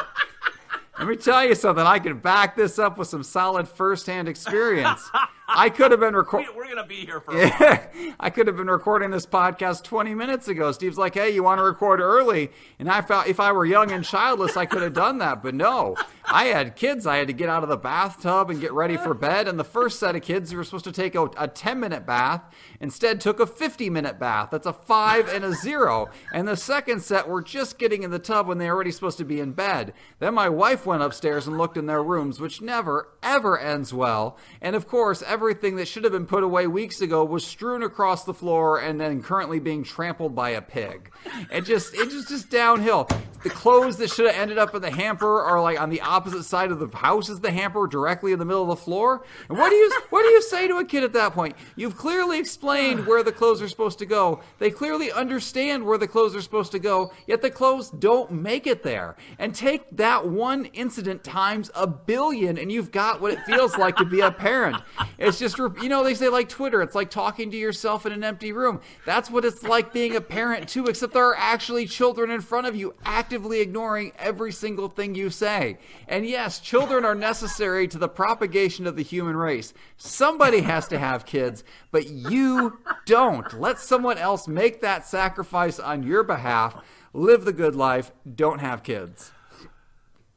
let 1.00 1.08
me 1.08 1.16
tell 1.16 1.44
you 1.46 1.56
something. 1.56 1.86
I 1.86 1.98
can 2.00 2.20
back 2.20 2.56
this 2.56 2.78
up 2.78 2.98
with 2.98 3.08
some 3.08 3.24
solid 3.24 3.68
firsthand 3.68 4.30
experience. 4.30 5.10
I 5.48 5.70
could 5.70 5.92
have 5.92 6.00
been 6.00 6.16
recording. 6.16 6.50
We, 6.54 6.58
we're 6.58 6.68
gonna 6.68 6.86
be 6.86 7.06
here 7.06 7.20
for 7.20 7.36
a 7.36 7.50
while. 7.50 8.14
I 8.20 8.30
could 8.30 8.48
have 8.48 8.58
been 8.58 8.70
recording 8.70 9.10
this 9.12 9.26
podcast 9.26 9.84
20 9.84 10.14
minutes 10.14 10.48
ago. 10.48 10.72
Steve's 10.72 10.98
like, 10.98 11.16
"Hey, 11.16 11.32
you 11.32 11.44
want 11.44 11.60
to 11.60 11.64
record 11.64 12.00
early?" 12.00 12.52
And 12.80 12.90
I 12.90 13.02
felt 13.02 13.28
if 13.28 13.40
I 13.40 13.52
were 13.52 13.66
young 13.66 13.92
and 13.92 14.04
childless, 14.06 14.56
I 14.56 14.66
could 14.66 14.82
have 14.82 14.94
done 14.94 15.18
that. 15.18 15.42
But 15.42 15.56
no, 15.56 15.96
I 16.34 16.46
had 16.46 16.76
kids. 16.76 17.06
I 17.06 17.18
had 17.18 17.28
to 17.28 17.34
get 17.34 17.48
out 17.48 17.62
of 17.62 17.70
the 17.70 17.78
bathtub 17.78 18.50
and 18.50 18.60
get 18.60 18.74
ready 18.74 18.98
for 18.98 19.14
bed. 19.14 19.48
And 19.48 19.60
the 19.60 19.64
first 19.64 20.00
set 20.00 20.16
of 20.16 20.24
kids 20.24 20.50
who 20.50 20.58
were 20.58 20.64
supposed 20.64 20.86
to 20.86 20.92
take 20.92 21.14
a, 21.14 21.26
a 21.38 21.48
10 21.48 21.80
minute 21.80 22.08
bath 22.08 22.42
instead 22.80 23.22
took 23.22 23.40
a 23.40 23.46
50 23.46 23.92
minute 23.92 24.18
bath. 24.18 24.50
That's 24.50 24.66
a 24.66 24.74
five 24.74 25.30
and 25.30 25.44
a 25.44 25.54
zero. 25.54 26.10
And 26.34 26.48
the 26.48 26.58
second 26.58 27.04
set 27.04 27.28
were 27.28 27.44
just 27.44 27.78
getting 27.78 28.02
in 28.02 28.10
the 28.10 28.18
tub 28.18 28.48
when 28.48 28.58
they 28.58 28.66
were 28.66 28.74
already 28.74 28.90
supposed 28.90 29.20
to 29.20 29.24
be 29.24 29.40
in 29.40 29.52
bed. 29.52 29.94
Then 30.18 30.34
my 30.34 30.50
wife 30.50 30.88
went 30.88 31.04
upstairs 31.04 31.46
and 31.46 31.56
looked 31.56 31.78
in 31.78 31.86
their 31.86 32.02
rooms, 32.02 32.40
which 32.40 32.64
never 32.64 33.10
ever 33.22 33.60
ends 33.60 33.94
well. 33.94 34.36
And 34.60 34.76
of 34.76 34.88
course, 34.88 35.22
everything 35.28 35.76
that 35.76 35.88
should 35.88 36.04
have 36.04 36.14
been 36.14 36.26
put 36.26 36.42
away 36.42 36.66
weeks 36.66 37.00
ago 37.00 37.24
was 37.24 37.46
strewn 37.46 37.84
across 37.84 38.24
the 38.24 38.34
floor 38.34 38.80
and 38.80 39.00
then 39.00 39.22
currently 39.22 39.60
being 39.60 39.84
trampled 39.84 40.34
by 40.34 40.50
a 40.50 40.64
pig. 40.64 41.12
It 41.52 41.62
just 41.62 41.94
it 41.94 42.10
just 42.10 42.30
just 42.30 42.50
downhill. 42.50 43.08
The 43.44 43.52
clothes 43.52 43.98
that 43.98 44.10
should 44.10 44.26
have 44.26 44.36
ended 44.36 44.58
up 44.58 44.74
in 44.74 44.82
the 44.82 44.90
hamper 44.90 45.42
are 45.42 45.62
like 45.62 45.80
on 45.80 45.92
the 45.92 46.02
opposite 46.02 46.23
side 46.44 46.72
of 46.72 46.80
the 46.80 46.96
house 46.96 47.30
is 47.30 47.40
the 47.40 47.52
hamper, 47.52 47.88
directly 47.88 48.32
in 48.32 48.40
the 48.40 48.46
middle 48.46 48.64
of 48.64 48.70
the 48.70 48.84
floor. 48.84 49.26
And 49.50 49.58
what 49.58 49.70
do 49.70 49.76
you 49.76 49.92
what 50.10 50.24
do 50.24 50.30
you 50.30 50.42
say 50.42 50.68
to 50.68 50.78
a 50.78 50.86
kid 50.86 51.04
at 51.04 51.14
that 51.14 51.34
point? 51.34 51.56
You've 51.76 51.98
clearly 51.98 52.40
explained 52.40 53.06
where 53.06 53.24
the 53.24 53.32
clothes 53.32 53.62
are 53.62 53.68
supposed 53.68 54.00
to 54.00 54.06
go. 54.06 54.42
They 54.60 54.70
clearly 54.70 55.12
understand 55.12 55.86
where 55.86 55.98
the 55.98 56.08
clothes 56.08 56.36
are 56.36 56.42
supposed 56.42 56.72
to 56.74 56.80
go, 56.80 57.12
yet 57.28 57.42
the 57.42 57.52
clothes 57.52 57.90
don't 57.90 58.32
make 58.32 58.68
it 58.68 58.84
there. 58.84 59.16
And 59.40 59.54
take 59.54 59.84
that 59.92 60.28
one 60.28 60.66
incident 60.66 61.24
times 61.24 61.72
a 61.76 61.88
billion, 61.88 62.58
and 62.58 62.72
you've 62.72 62.92
got 62.92 63.22
what 63.22 63.34
it 63.34 63.40
feels 63.46 63.78
like 63.78 63.96
to 63.98 64.06
be 64.06 64.22
a 64.22 64.32
parent. 64.32 64.78
It's 65.18 65.40
just 65.40 65.58
you 65.58 65.90
know 65.90 66.04
they 66.04 66.16
say 66.16 66.30
like 66.30 66.50
Twitter, 66.50 66.82
it's 66.82 66.96
like 66.96 67.10
talking 67.10 67.52
to 67.52 67.58
yourself 67.58 68.06
in 68.06 68.12
an 68.12 68.24
empty 68.24 68.52
room. 68.52 68.82
That's 69.06 69.30
what 69.30 69.46
it's 69.46 69.64
like 69.64 69.94
being 69.94 70.16
a 70.16 70.22
parent 70.22 70.70
too, 70.70 70.86
except 70.86 71.14
there 71.14 71.28
are 71.28 71.38
actually 71.38 71.86
children 71.86 72.30
in 72.32 72.42
front 72.42 72.68
of 72.68 72.76
you 72.76 72.96
actively 73.06 73.62
ignoring 73.62 74.12
every 74.18 74.52
single 74.52 74.90
thing 74.90 75.16
you 75.16 75.30
say. 75.30 75.78
And 76.08 76.26
yes, 76.26 76.60
children 76.60 77.06
are 77.06 77.16
necessary 77.16 77.88
to 77.88 77.98
the 77.98 78.08
propagation 78.08 78.88
of 78.88 78.96
the 78.96 79.04
human 79.04 79.36
race. 79.36 79.74
Somebody 79.98 80.62
has 80.62 80.88
to 80.90 81.00
have 81.00 81.26
kids, 81.26 81.64
but 81.92 82.10
you 82.10 82.80
don't. 83.06 83.60
Let 83.60 83.80
someone 83.80 84.18
else 84.18 84.48
make 84.48 84.82
that 84.82 85.08
sacrifice 85.08 85.80
on 85.80 86.04
your 86.04 86.24
behalf. 86.24 86.76
Live 87.14 87.46
the 87.46 87.54
good 87.54 87.76
life. 87.76 88.12
Don't 88.36 88.60
have 88.60 88.84
kids. 88.84 89.32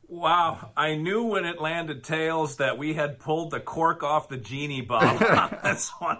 Wow, 0.08 0.70
I 0.76 0.94
knew 0.94 1.24
when 1.24 1.44
it 1.44 1.60
landed 1.60 2.04
tails 2.04 2.58
that 2.58 2.78
we 2.78 2.94
had 2.94 3.18
pulled 3.18 3.50
the 3.50 3.58
cork 3.58 4.04
off 4.04 4.28
the 4.28 4.36
genie 4.36 4.82
bottle 4.82 5.26
on 5.38 5.58
this 5.64 5.90
one. 5.98 6.18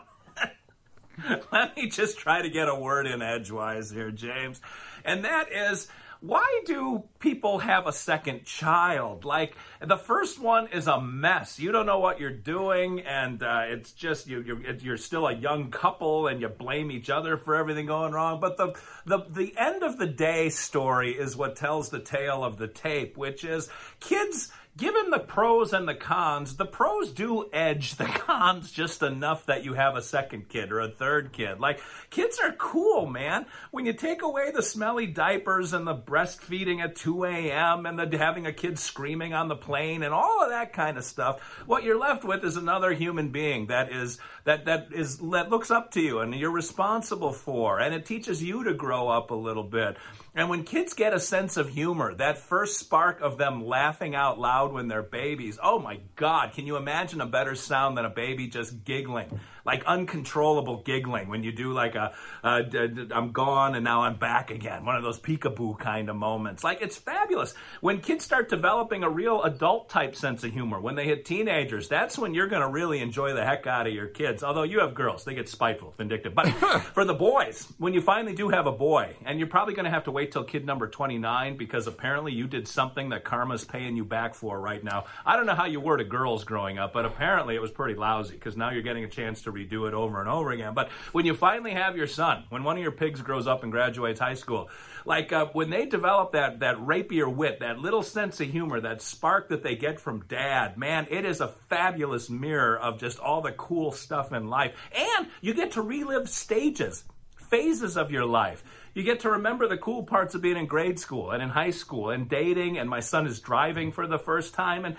Let 1.53 1.76
me 1.76 1.88
just 1.88 2.19
try 2.19 2.43
to 2.43 2.50
get 2.50 2.69
a 2.69 2.75
word 2.75 3.07
in 3.07 3.23
edgewise 3.23 3.91
here, 3.91 4.11
James. 4.11 4.61
And 5.05 5.25
that 5.25 5.53
is 5.53 5.88
why 6.26 6.62
do 6.66 7.04
people 7.21 7.61
have 7.61 7.87
a 7.87 7.92
second 7.92 8.45
child? 8.45 9.25
Like 9.25 9.56
the 9.80 9.97
first 9.97 10.40
one 10.40 10.68
is 10.68 10.87
a 10.87 11.00
mess. 11.00 11.59
You 11.59 11.73
don't 11.73 11.87
know 11.87 12.00
what 12.00 12.21
you're 12.21 12.30
doing, 12.30 13.00
and 13.00 13.42
uh, 13.42 13.62
it's 13.66 13.92
just 13.92 14.26
you, 14.26 14.42
you're 14.42 14.75
you're 14.76 14.97
still 14.97 15.26
a 15.26 15.35
young 15.35 15.71
couple, 15.71 16.26
and 16.26 16.40
you 16.40 16.49
blame 16.49 16.90
each 16.90 17.11
other 17.11 17.37
for 17.37 17.54
everything 17.54 17.87
going 17.87 18.12
wrong. 18.12 18.40
But 18.40 18.56
the 18.56 18.75
the 19.04 19.25
the 19.30 19.54
end 19.56 19.83
of 19.83 19.99
the 19.99 20.06
day 20.06 20.49
story 20.49 21.12
is 21.12 21.37
what 21.37 21.56
tells 21.56 21.90
the 21.90 22.00
tale 22.00 22.45
of 22.45 22.59
the 22.59 22.68
tape, 22.68 23.16
which 23.16 23.45
is 23.45 23.68
kids 24.00 24.50
given 24.76 25.11
the 25.11 25.18
pros 25.18 25.73
and 25.73 25.88
the 25.88 25.95
cons, 25.95 26.56
the 26.56 26.66
pros 26.66 27.11
do 27.11 27.49
edge 27.52 27.97
the 27.97 28.04
cons 28.04 28.71
just 28.71 29.02
enough 29.02 29.47
that 29.47 29.64
you 29.64 29.75
have 29.75 29.97
a 29.97 30.02
second 30.02 30.49
kid 30.49 30.71
or 30.73 30.80
a 30.80 30.88
third 30.88 31.33
kid. 31.33 31.61
Like, 31.61 31.80
kids 32.11 32.38
are 32.42 32.52
cool, 32.52 33.06
man. 33.06 33.47
When 33.71 33.87
you 33.87 33.92
take 33.92 34.23
away 34.23 34.50
the 34.50 34.62
smelly 34.62 35.06
diapers 35.06 35.73
and 35.73 35.87
the 35.87 35.95
breastfeeding 35.95 36.83
at 36.83 36.97
2 36.97 37.25
a.m. 37.25 37.87
and 37.87 37.99
the 37.99 38.16
having 38.18 38.47
a 38.47 38.52
kid 38.52 38.78
screaming 38.78 39.33
on 39.35 39.49
the 39.49 39.56
plane 39.56 40.02
and 40.02 40.12
all 40.12 40.42
of 40.42 40.50
that 40.50 40.73
kind 40.73 40.99
of 40.99 41.04
stuff, 41.04 41.40
what 41.66 41.85
you're 41.85 41.99
left 41.99 42.25
with 42.25 42.45
is 42.45 42.56
another 42.56 42.92
human 42.92 43.30
being 43.30 43.66
that 43.66 43.92
is 43.92 44.18
that 44.45 44.64
that 44.64 44.88
is 44.92 45.18
that 45.18 45.50
looks 45.50 45.71
up 45.71 45.90
to 45.92 46.00
you 46.00 46.21
and 46.21 46.35
you're 46.35 46.50
responsible 46.50 47.33
for, 47.33 47.80
and 47.80 47.95
it 47.95 48.06
teaches 48.06 48.42
you 48.42 48.64
to 48.64 48.75
grow 48.75 49.09
up 49.09 49.30
a 49.30 49.35
little 49.35 49.64
bit. 49.64 49.97
And 50.37 50.50
when 50.50 50.64
kids 50.64 50.93
get 50.93 51.14
a 51.14 51.19
sense 51.19 51.57
of 51.57 51.71
humor, 51.71 52.14
that 52.16 52.37
first 52.37 52.78
spark 52.78 53.23
of 53.23 53.38
them 53.38 53.64
laughing 53.64 54.14
out 54.14 54.38
loud 54.38 54.71
when 54.71 54.87
they're 54.87 55.02
babies, 55.02 55.59
oh 55.62 55.78
my 55.78 56.00
God, 56.14 56.52
can 56.52 56.66
you 56.66 56.76
imagine 56.76 57.23
a 57.23 57.26
better 57.26 57.55
sound 57.55 57.97
than 57.97 58.05
a 58.05 58.11
baby 58.11 58.47
just 58.47 58.85
giggling? 58.85 59.40
Like 59.66 59.85
uncontrollable 59.87 60.82
giggling 60.82 61.28
when 61.28 61.42
you 61.42 61.52
do 61.52 61.73
like 61.73 61.94
a, 61.94 62.12
a, 62.44 62.61
a 62.61 63.08
I'm 63.11 63.32
gone 63.32 63.75
and 63.75 63.82
now 63.82 64.02
I'm 64.02 64.16
back 64.16 64.50
again. 64.50 64.85
One 64.85 64.94
of 64.94 65.02
those 65.02 65.18
peekaboo 65.18 65.78
kind 65.78 66.11
of 66.11 66.16
moments. 66.16 66.62
Like 66.62 66.82
it's 66.82 66.96
fabulous. 66.96 67.54
When 67.80 68.00
kids 68.00 68.25
start 68.25 68.49
developing 68.49 69.02
a 69.02 69.11
real 69.11 69.42
adult 69.42 69.88
type 69.88 70.14
sense 70.14 70.44
of 70.44 70.52
humor, 70.52 70.80
when 70.80 70.94
they 70.94 71.04
hit 71.04 71.25
teenagers, 71.25 71.88
that's 71.88 72.18
when 72.18 72.35
you're 72.35 72.49
going 72.49 72.62
to 72.62 72.68
really 72.68 73.00
enjoy 73.00 73.32
the 73.32 73.44
heck 73.44 73.66
out 73.66 73.87
of 73.87 73.94
your 73.94 74.06
kids. 74.06 74.42
Although 74.44 74.64
you 74.64 74.80
have 74.80 74.94
girls, 74.94 75.25
they 75.25 75.35
get 75.35 75.49
spiteful, 75.49 75.94
vindictive. 75.96 76.35
But 76.35 76.50
for 76.94 77.06
the 77.06 77.14
boys, 77.14 77.66
when 77.78 77.94
you 77.94 78.02
finally 78.02 78.35
do 78.35 78.50
have 78.50 78.66
a 78.66 78.73
boy, 78.73 79.16
and 79.25 79.38
you're 79.38 79.49
probably 79.49 79.75
going 79.75 79.85
to 79.85 79.90
have 79.90 80.04
to 80.04 80.11
wait 80.11 80.26
wait 80.26 80.32
till 80.32 80.42
kid 80.42 80.66
number 80.66 80.88
29 80.88 81.56
because 81.56 81.87
apparently 81.87 82.32
you 82.32 82.49
did 82.49 82.66
something 82.66 83.11
that 83.11 83.23
karma's 83.23 83.64
paying 83.64 83.96
you 83.96 84.04
back 84.04 84.35
for 84.35 84.61
right 84.61 84.82
now. 84.82 85.04
I 85.25 85.37
don't 85.37 85.46
know 85.46 85.54
how 85.54 85.66
you 85.66 85.78
were 85.78 85.96
to 85.96 86.04
girls 86.04 86.42
growing 86.42 86.78
up, 86.78 86.92
but 86.92 87.04
apparently 87.04 87.54
it 87.54 87.62
was 87.62 87.70
pretty 87.70 87.94
lousy 87.94 88.35
because 88.35 88.56
now 88.56 88.70
you're 88.70 88.82
getting 88.82 89.04
a 89.04 89.08
chance 89.08 89.42
to 89.42 89.52
redo 89.57 89.89
it 89.89 89.95
over 89.95 90.21
and 90.21 90.29
over 90.29 90.51
again. 90.51 90.75
But 90.75 90.91
when 91.13 91.27
you 91.27 91.35
finally 91.35 91.73
have 91.73 91.97
your 91.97 92.07
son, 92.07 92.45
when 92.51 92.65
one 92.65 92.77
of 92.77 92.83
your 92.83 92.93
pigs 92.93 93.23
grows 93.23 93.47
up 93.47 93.63
and 93.63 93.73
graduates 93.73 94.21
high 94.21 94.35
school, 94.35 94.69
like 95.05 95.33
uh, 95.33 95.47
when 95.53 95.71
they 95.71 95.87
develop 95.87 96.33
that 96.33 96.61
that 96.61 96.85
rapier 96.85 97.29
wit, 97.29 97.61
that 97.61 97.79
little 97.79 98.03
sense 98.03 98.41
of 98.41 98.49
humor, 98.49 98.81
that 98.81 99.03
spark 99.03 99.49
that 99.49 99.63
they 99.63 99.77
get 99.77 100.01
from 100.01 100.25
dad, 100.29 100.77
man, 100.77 101.07
it 101.11 101.25
is 101.25 101.41
a 101.41 101.49
fabulous 101.49 102.29
mirror 102.29 102.79
of 102.79 102.99
just 102.99 103.19
all 103.19 103.41
the 103.41 103.53
cool 103.53 103.93
stuff 103.93 104.33
in 104.33 104.49
life. 104.49 104.75
And 104.95 105.29
you 105.41 105.55
get 105.55 105.73
to 105.73 105.83
relive 105.83 106.29
stages, 106.29 107.05
phases 107.37 107.97
of 107.97 108.11
your 108.11 108.25
life. 108.25 108.65
You 108.95 109.03
get 109.03 109.21
to 109.21 109.31
remember 109.31 109.69
the 109.69 109.77
cool 109.77 110.05
parts 110.05 110.35
of 110.35 110.41
being 110.41 110.57
in 110.57 110.67
grade 110.67 110.99
school 110.99 111.31
and 111.31 111.43
in 111.43 111.51
high 111.51 111.71
school 111.71 112.09
and 112.11 112.29
dating, 112.29 112.79
and 112.79 112.89
my 112.89 113.01
son 113.01 113.27
is 113.27 113.41
driving 113.41 113.93
for 113.93 114.07
the 114.07 114.19
first 114.19 114.55
time. 114.55 114.87
And 114.87 114.97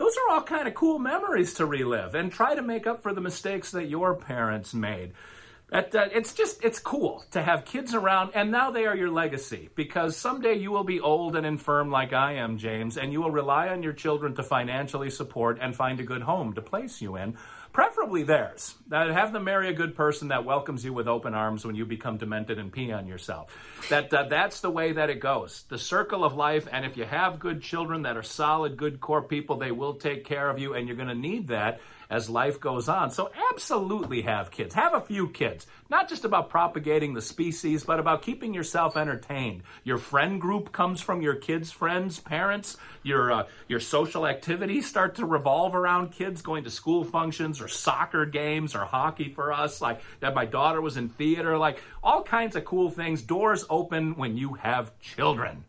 those 0.00 0.16
are 0.16 0.34
all 0.34 0.42
kind 0.42 0.66
of 0.66 0.72
cool 0.72 0.98
memories 0.98 1.52
to 1.52 1.66
relive 1.66 2.14
and 2.14 2.32
try 2.32 2.54
to 2.54 2.62
make 2.62 2.86
up 2.86 3.02
for 3.02 3.12
the 3.12 3.20
mistakes 3.20 3.70
that 3.72 3.90
your 3.90 4.14
parents 4.14 4.72
made. 4.72 5.12
That, 5.70 5.94
uh, 5.94 6.08
it's 6.12 6.34
just 6.34 6.64
it's 6.64 6.80
cool 6.80 7.24
to 7.30 7.40
have 7.40 7.64
kids 7.64 7.94
around 7.94 8.32
and 8.34 8.50
now 8.50 8.72
they 8.72 8.86
are 8.86 8.96
your 8.96 9.10
legacy 9.10 9.68
because 9.76 10.16
someday 10.16 10.54
you 10.54 10.72
will 10.72 10.82
be 10.82 10.98
old 10.98 11.36
and 11.36 11.46
infirm 11.46 11.92
like 11.92 12.12
i 12.12 12.32
am 12.32 12.58
james 12.58 12.96
and 12.96 13.12
you 13.12 13.20
will 13.20 13.30
rely 13.30 13.68
on 13.68 13.80
your 13.80 13.92
children 13.92 14.34
to 14.34 14.42
financially 14.42 15.10
support 15.10 15.58
and 15.60 15.76
find 15.76 16.00
a 16.00 16.02
good 16.02 16.22
home 16.22 16.54
to 16.54 16.60
place 16.60 17.00
you 17.00 17.14
in 17.14 17.36
preferably 17.72 18.22
theirs. 18.22 18.74
That 18.88 19.10
have 19.10 19.32
them 19.32 19.44
marry 19.44 19.68
a 19.68 19.72
good 19.72 19.94
person 19.94 20.28
that 20.28 20.44
welcomes 20.44 20.84
you 20.84 20.92
with 20.92 21.08
open 21.08 21.34
arms 21.34 21.64
when 21.64 21.74
you 21.74 21.84
become 21.84 22.16
demented 22.16 22.58
and 22.58 22.72
pee 22.72 22.92
on 22.92 23.06
yourself. 23.06 23.56
That 23.88 24.12
uh, 24.12 24.24
that's 24.24 24.60
the 24.60 24.70
way 24.70 24.92
that 24.92 25.10
it 25.10 25.20
goes. 25.20 25.64
The 25.68 25.78
circle 25.78 26.24
of 26.24 26.34
life. 26.34 26.66
And 26.70 26.84
if 26.84 26.96
you 26.96 27.04
have 27.04 27.38
good 27.38 27.62
children 27.62 28.02
that 28.02 28.16
are 28.16 28.22
solid, 28.22 28.76
good 28.76 29.00
core 29.00 29.22
people, 29.22 29.56
they 29.56 29.72
will 29.72 29.94
take 29.94 30.24
care 30.24 30.50
of 30.50 30.58
you, 30.58 30.74
and 30.74 30.86
you're 30.86 30.96
going 30.96 31.08
to 31.08 31.14
need 31.14 31.48
that 31.48 31.80
as 32.10 32.28
life 32.28 32.60
goes 32.60 32.88
on. 32.88 33.10
So, 33.10 33.30
absolutely 33.52 34.22
have 34.22 34.50
kids. 34.50 34.74
Have 34.74 34.94
a 34.94 35.00
few 35.00 35.28
kids. 35.28 35.66
Not 35.88 36.08
just 36.08 36.24
about 36.24 36.50
propagating 36.50 37.14
the 37.14 37.22
species, 37.22 37.84
but 37.84 38.00
about 38.00 38.22
keeping 38.22 38.52
yourself 38.52 38.96
entertained. 38.96 39.62
Your 39.84 39.98
friend 39.98 40.40
group 40.40 40.72
comes 40.72 41.00
from 41.00 41.22
your 41.22 41.36
kids' 41.36 41.70
friends, 41.70 42.18
parents. 42.18 42.76
Your, 43.02 43.32
uh, 43.32 43.46
your 43.68 43.80
social 43.80 44.26
activities 44.26 44.86
start 44.86 45.14
to 45.16 45.26
revolve 45.26 45.74
around 45.74 46.12
kids 46.12 46.42
going 46.42 46.64
to 46.64 46.70
school 46.70 47.04
functions 47.04 47.60
or 47.60 47.68
soccer 47.68 48.26
games 48.26 48.74
or 48.74 48.84
hockey 48.84 49.32
for 49.32 49.52
us. 49.52 49.80
Like 49.80 50.00
that, 50.20 50.34
my 50.34 50.44
daughter 50.44 50.80
was 50.80 50.96
in 50.96 51.08
theater. 51.08 51.56
Like 51.56 51.82
all 52.02 52.22
kinds 52.22 52.56
of 52.56 52.64
cool 52.64 52.90
things. 52.90 53.22
Doors 53.22 53.64
open 53.70 54.16
when 54.16 54.36
you 54.36 54.54
have 54.54 54.98
children. 54.98 55.64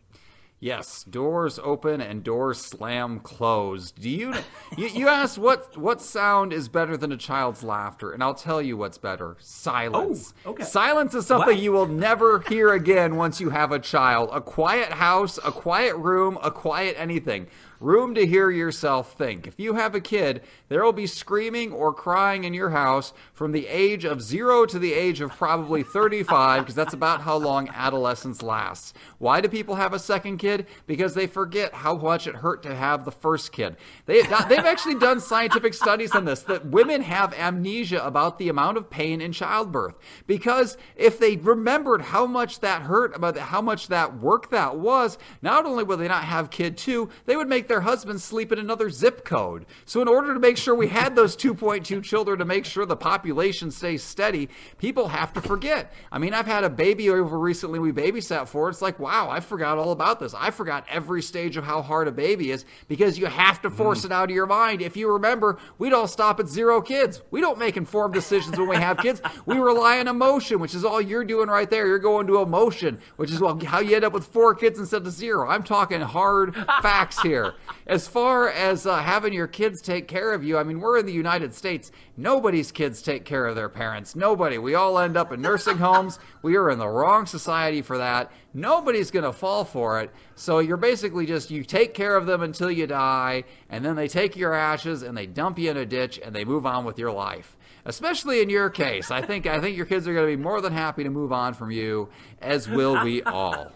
Yes, 0.62 1.02
doors 1.02 1.58
open 1.64 2.00
and 2.00 2.22
doors 2.22 2.60
slam 2.60 3.18
closed. 3.18 4.00
Do 4.00 4.08
you 4.08 4.32
you, 4.78 4.86
you 4.86 5.08
asked 5.08 5.36
what 5.36 5.76
what 5.76 6.00
sound 6.00 6.52
is 6.52 6.68
better 6.68 6.96
than 6.96 7.10
a 7.10 7.16
child's 7.16 7.64
laughter, 7.64 8.12
and 8.12 8.22
I'll 8.22 8.32
tell 8.32 8.62
you 8.62 8.76
what's 8.76 8.96
better: 8.96 9.36
silence. 9.40 10.34
Oh, 10.46 10.52
okay. 10.52 10.62
Silence 10.62 11.16
is 11.16 11.26
something 11.26 11.58
you 11.58 11.72
will 11.72 11.88
never 11.88 12.38
hear 12.48 12.72
again 12.72 13.16
once 13.16 13.40
you 13.40 13.50
have 13.50 13.72
a 13.72 13.80
child. 13.80 14.30
A 14.32 14.40
quiet 14.40 14.92
house, 14.92 15.36
a 15.44 15.50
quiet 15.50 15.96
room, 15.96 16.38
a 16.44 16.52
quiet 16.52 16.94
anything. 16.96 17.48
Room 17.82 18.14
to 18.14 18.26
hear 18.26 18.50
yourself 18.50 19.12
think. 19.18 19.46
If 19.46 19.58
you 19.58 19.74
have 19.74 19.94
a 19.94 20.00
kid, 20.00 20.42
there 20.68 20.84
will 20.84 20.92
be 20.92 21.06
screaming 21.06 21.72
or 21.72 21.92
crying 21.92 22.44
in 22.44 22.54
your 22.54 22.70
house 22.70 23.12
from 23.32 23.52
the 23.52 23.66
age 23.66 24.04
of 24.04 24.22
zero 24.22 24.64
to 24.66 24.78
the 24.78 24.92
age 24.92 25.20
of 25.20 25.32
probably 25.32 25.82
35, 25.82 26.62
because 26.62 26.74
that's 26.74 26.94
about 26.94 27.22
how 27.22 27.36
long 27.36 27.68
adolescence 27.70 28.40
lasts. 28.40 28.94
Why 29.18 29.40
do 29.40 29.48
people 29.48 29.74
have 29.74 29.92
a 29.92 29.98
second 29.98 30.38
kid? 30.38 30.66
Because 30.86 31.14
they 31.14 31.26
forget 31.26 31.74
how 31.74 31.96
much 31.96 32.26
it 32.26 32.36
hurt 32.36 32.62
to 32.62 32.74
have 32.74 33.04
the 33.04 33.10
first 33.10 33.52
kid. 33.52 33.76
They, 34.06 34.22
they've 34.22 34.58
actually 34.60 34.96
done 34.96 35.20
scientific 35.20 35.74
studies 35.74 36.14
on 36.14 36.24
this 36.24 36.42
that 36.42 36.66
women 36.66 37.02
have 37.02 37.34
amnesia 37.34 38.04
about 38.04 38.38
the 38.38 38.48
amount 38.48 38.76
of 38.76 38.90
pain 38.90 39.20
in 39.20 39.32
childbirth. 39.32 39.98
Because 40.26 40.76
if 40.96 41.18
they 41.18 41.36
remembered 41.36 42.02
how 42.02 42.26
much 42.26 42.60
that 42.60 42.82
hurt, 42.82 43.16
about 43.16 43.36
how 43.36 43.60
much 43.60 43.88
that 43.88 44.18
work 44.18 44.50
that 44.50 44.76
was, 44.76 45.18
not 45.40 45.66
only 45.66 45.82
would 45.82 45.98
they 45.98 46.08
not 46.08 46.24
have 46.24 46.50
kid 46.50 46.76
two, 46.76 47.10
they 47.26 47.36
would 47.36 47.48
make 47.48 47.68
their 47.72 47.80
husbands 47.80 48.22
sleep 48.22 48.52
in 48.52 48.58
another 48.58 48.90
zip 48.90 49.24
code. 49.24 49.64
So 49.86 50.02
in 50.02 50.08
order 50.08 50.34
to 50.34 50.40
make 50.40 50.58
sure 50.58 50.74
we 50.74 50.88
had 50.88 51.16
those 51.16 51.34
2.2 51.34 52.02
children 52.02 52.38
to 52.38 52.44
make 52.44 52.66
sure 52.66 52.84
the 52.84 52.96
population 52.96 53.70
stays 53.70 54.02
steady, 54.02 54.50
people 54.76 55.08
have 55.08 55.32
to 55.32 55.40
forget. 55.40 55.90
I 56.12 56.18
mean, 56.18 56.34
I've 56.34 56.46
had 56.46 56.64
a 56.64 56.70
baby 56.70 57.08
over 57.08 57.38
recently 57.38 57.78
we 57.78 57.90
babysat 57.90 58.46
for. 58.46 58.68
It's 58.68 58.82
like, 58.82 58.98
wow, 58.98 59.30
I 59.30 59.40
forgot 59.40 59.78
all 59.78 59.92
about 59.92 60.20
this. 60.20 60.34
I 60.34 60.50
forgot 60.50 60.84
every 60.90 61.22
stage 61.22 61.56
of 61.56 61.64
how 61.64 61.80
hard 61.80 62.08
a 62.08 62.12
baby 62.12 62.50
is 62.50 62.66
because 62.88 63.18
you 63.18 63.24
have 63.24 63.62
to 63.62 63.70
force 63.70 64.02
mm. 64.02 64.06
it 64.06 64.12
out 64.12 64.28
of 64.28 64.36
your 64.36 64.46
mind. 64.46 64.82
If 64.82 64.94
you 64.94 65.10
remember, 65.10 65.58
we'd 65.78 65.94
all 65.94 66.06
stop 66.06 66.38
at 66.38 66.48
zero 66.48 66.82
kids. 66.82 67.22
We 67.30 67.40
don't 67.40 67.58
make 67.58 67.78
informed 67.78 68.12
decisions 68.12 68.58
when 68.58 68.68
we 68.68 68.76
have 68.76 68.98
kids. 68.98 69.22
We 69.46 69.56
rely 69.56 69.98
on 69.98 70.08
emotion, 70.08 70.60
which 70.60 70.74
is 70.74 70.84
all 70.84 71.00
you're 71.00 71.24
doing 71.24 71.48
right 71.48 71.70
there. 71.70 71.86
You're 71.86 71.98
going 71.98 72.26
to 72.26 72.42
emotion, 72.42 72.98
which 73.16 73.30
is 73.30 73.40
well, 73.40 73.58
how 73.64 73.80
you 73.80 73.96
end 73.96 74.04
up 74.04 74.12
with 74.12 74.26
four 74.26 74.54
kids 74.54 74.78
instead 74.78 75.06
of 75.06 75.12
zero. 75.12 75.48
I'm 75.48 75.62
talking 75.62 76.02
hard 76.02 76.54
facts 76.82 77.20
here. 77.22 77.54
As 77.86 78.06
far 78.06 78.48
as 78.48 78.86
uh, 78.86 79.02
having 79.02 79.32
your 79.32 79.46
kids 79.46 79.82
take 79.82 80.06
care 80.06 80.32
of 80.32 80.44
you, 80.44 80.56
I 80.56 80.62
mean, 80.62 80.80
we're 80.80 80.98
in 80.98 81.06
the 81.06 81.12
United 81.12 81.52
States. 81.54 81.90
Nobody's 82.16 82.70
kids 82.70 83.02
take 83.02 83.24
care 83.24 83.46
of 83.46 83.56
their 83.56 83.68
parents. 83.68 84.14
Nobody. 84.14 84.58
We 84.58 84.74
all 84.74 84.98
end 84.98 85.16
up 85.16 85.32
in 85.32 85.42
nursing 85.42 85.78
homes. 85.78 86.18
We 86.42 86.56
are 86.56 86.70
in 86.70 86.78
the 86.78 86.88
wrong 86.88 87.26
society 87.26 87.82
for 87.82 87.98
that. 87.98 88.30
Nobody's 88.54 89.10
going 89.10 89.24
to 89.24 89.32
fall 89.32 89.64
for 89.64 90.00
it. 90.00 90.10
So 90.36 90.60
you're 90.60 90.76
basically 90.76 91.26
just, 91.26 91.50
you 91.50 91.64
take 91.64 91.94
care 91.94 92.16
of 92.16 92.26
them 92.26 92.42
until 92.42 92.70
you 92.70 92.86
die, 92.86 93.44
and 93.68 93.84
then 93.84 93.96
they 93.96 94.08
take 94.08 94.36
your 94.36 94.54
ashes 94.54 95.02
and 95.02 95.16
they 95.16 95.26
dump 95.26 95.58
you 95.58 95.70
in 95.70 95.76
a 95.76 95.86
ditch 95.86 96.20
and 96.22 96.34
they 96.34 96.44
move 96.44 96.66
on 96.66 96.84
with 96.84 96.98
your 96.98 97.12
life 97.12 97.56
especially 97.84 98.40
in 98.40 98.48
your 98.48 98.70
case. 98.70 99.10
I 99.10 99.22
think 99.22 99.46
I 99.46 99.60
think 99.60 99.76
your 99.76 99.86
kids 99.86 100.06
are 100.06 100.14
going 100.14 100.30
to 100.30 100.36
be 100.36 100.42
more 100.42 100.60
than 100.60 100.72
happy 100.72 101.02
to 101.04 101.10
move 101.10 101.32
on 101.32 101.54
from 101.54 101.70
you, 101.70 102.10
as 102.40 102.68
will 102.68 103.02
we 103.02 103.22
all. 103.22 103.72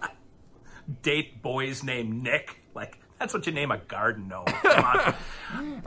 Date 1.02 1.43
boys 1.43 1.83
named 1.83 2.23
Nick. 2.23 2.61
Like 2.75 2.99
that's 3.19 3.33
what 3.33 3.47
you 3.47 3.53
name 3.53 3.71
a 3.71 3.79
garden 3.79 4.29
gnome. 4.29 4.45